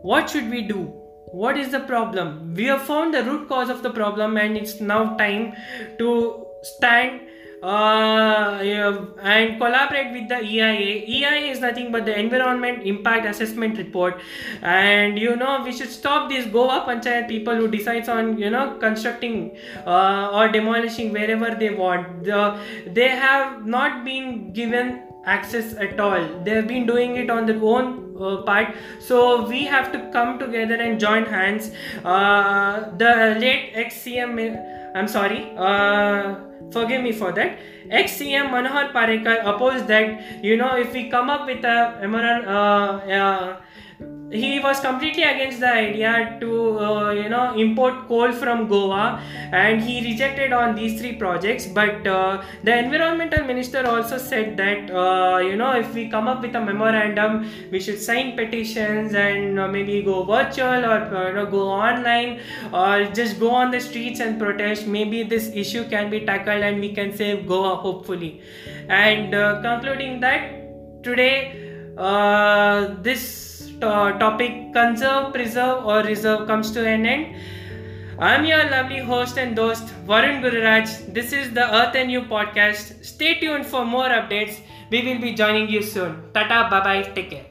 What 0.00 0.30
should 0.30 0.48
we 0.48 0.62
do 0.62 0.97
what 1.32 1.56
is 1.56 1.70
the 1.70 1.80
problem 1.80 2.54
we 2.54 2.64
have 2.64 2.82
found 2.82 3.14
the 3.14 3.22
root 3.22 3.48
cause 3.48 3.68
of 3.68 3.82
the 3.82 3.90
problem 3.90 4.36
and 4.36 4.56
it's 4.56 4.80
now 4.80 5.16
time 5.16 5.54
to 5.98 6.46
stand 6.62 7.20
uh, 7.62 8.60
and 9.22 9.58
collaborate 9.58 10.12
with 10.12 10.28
the 10.28 10.44
EIA. 10.44 11.04
EIA 11.06 11.50
is 11.50 11.60
nothing 11.60 11.90
but 11.90 12.04
the 12.04 12.16
Environment 12.18 12.86
Impact 12.86 13.26
Assessment 13.26 13.76
Report, 13.78 14.20
and 14.62 15.18
you 15.18 15.34
know 15.36 15.62
we 15.64 15.72
should 15.72 15.90
stop 15.90 16.28
these 16.28 16.46
Goa 16.46 16.84
Panchayat 16.86 17.28
people 17.28 17.56
who 17.56 17.68
decides 17.68 18.08
on 18.08 18.38
you 18.38 18.50
know 18.50 18.76
constructing 18.78 19.56
uh, 19.86 20.30
or 20.32 20.48
demolishing 20.48 21.12
wherever 21.12 21.54
they 21.54 21.70
want. 21.70 22.24
The, 22.24 22.58
they 22.86 23.08
have 23.08 23.66
not 23.66 24.04
been 24.04 24.52
given 24.52 25.02
access 25.24 25.74
at 25.74 26.00
all 26.00 26.26
they 26.44 26.52
have 26.52 26.66
been 26.66 26.86
doing 26.86 27.16
it 27.16 27.28
on 27.28 27.44
their 27.44 27.62
own 27.62 28.07
uh, 28.20 28.42
part 28.42 28.74
so 28.98 29.46
we 29.48 29.64
have 29.64 29.92
to 29.92 30.10
come 30.12 30.38
together 30.38 30.74
and 30.74 31.00
join 31.00 31.24
hands 31.24 31.70
uh, 32.04 32.90
the 32.96 33.36
late 33.38 33.72
ex-cm 33.74 34.94
i'm 34.94 35.08
sorry 35.08 35.52
uh, 35.56 36.34
forgive 36.72 37.02
me 37.02 37.12
for 37.12 37.32
that. 37.32 37.58
Ex 37.90 38.18
CM 38.18 38.50
Manohar 38.50 38.92
Parrikar 38.92 39.40
opposed 39.44 39.86
that, 39.88 40.44
you 40.44 40.56
know, 40.56 40.76
if 40.76 40.92
we 40.92 41.08
come 41.08 41.30
up 41.30 41.46
with 41.46 41.64
a 41.64 41.98
he 44.30 44.60
was 44.60 44.80
completely 44.80 45.22
against 45.22 45.60
the 45.60 45.72
idea 45.72 46.36
to 46.40 46.78
uh, 46.78 47.10
you 47.12 47.28
know 47.28 47.54
import 47.54 48.06
coal 48.08 48.30
from 48.30 48.68
goa 48.68 49.22
and 49.52 49.80
he 49.80 50.02
rejected 50.02 50.52
on 50.52 50.74
these 50.74 51.00
three 51.00 51.14
projects. 51.14 51.66
But 51.66 52.06
uh, 52.06 52.42
the 52.62 52.78
environmental 52.78 53.44
minister 53.44 53.86
also 53.86 54.18
said 54.18 54.56
that 54.58 54.90
uh, 54.90 55.38
you 55.38 55.56
know 55.56 55.72
if 55.72 55.94
we 55.94 56.08
come 56.10 56.28
up 56.28 56.42
with 56.42 56.54
a 56.54 56.60
memorandum 56.60 57.50
we 57.70 57.80
should 57.80 58.00
sign 58.00 58.36
petitions 58.36 59.14
and 59.14 59.58
uh, 59.58 59.66
maybe 59.66 60.02
go 60.02 60.24
virtual 60.24 60.84
or 60.84 61.00
uh, 61.16 61.28
you 61.28 61.34
know, 61.34 61.46
go 61.46 61.68
online 61.68 62.40
or 62.72 63.04
just 63.14 63.40
go 63.40 63.50
on 63.50 63.70
the 63.70 63.80
streets 63.80 64.20
and 64.20 64.38
protest. 64.38 64.86
Maybe 64.86 65.22
this 65.22 65.50
issue 65.54 65.88
can 65.88 66.10
be 66.10 66.26
tackled 66.26 66.62
and 66.62 66.80
we 66.80 66.92
can 66.92 67.16
save 67.16 67.46
goa 67.46 67.76
hopefully. 67.76 68.42
And 68.88 69.34
uh, 69.34 69.62
concluding 69.62 70.20
that 70.20 71.02
today 71.02 71.64
this 73.02 73.47
Uh, 73.80 74.18
topic 74.18 74.72
conserve, 74.72 75.32
preserve, 75.32 75.84
or 75.86 76.02
reserve 76.02 76.46
comes 76.48 76.70
to 76.72 76.84
an 76.86 77.06
end. 77.06 77.36
I'm 78.18 78.44
your 78.44 78.64
lovely 78.70 78.98
host 78.98 79.38
and 79.38 79.56
host 79.56 79.86
Varun 80.06 80.40
Gururaj. 80.44 81.14
This 81.14 81.32
is 81.32 81.52
the 81.52 81.66
Earth 81.80 81.94
and 81.94 82.10
You 82.10 82.22
podcast. 82.22 83.04
Stay 83.04 83.34
tuned 83.40 83.66
for 83.66 83.84
more 83.84 84.08
updates. 84.20 84.60
We 84.90 85.02
will 85.08 85.20
be 85.20 85.34
joining 85.34 85.68
you 85.68 85.82
soon. 85.82 86.16
Tata, 86.34 86.68
bye 86.70 86.80
bye, 86.88 87.02
take 87.14 87.30
care. 87.30 87.46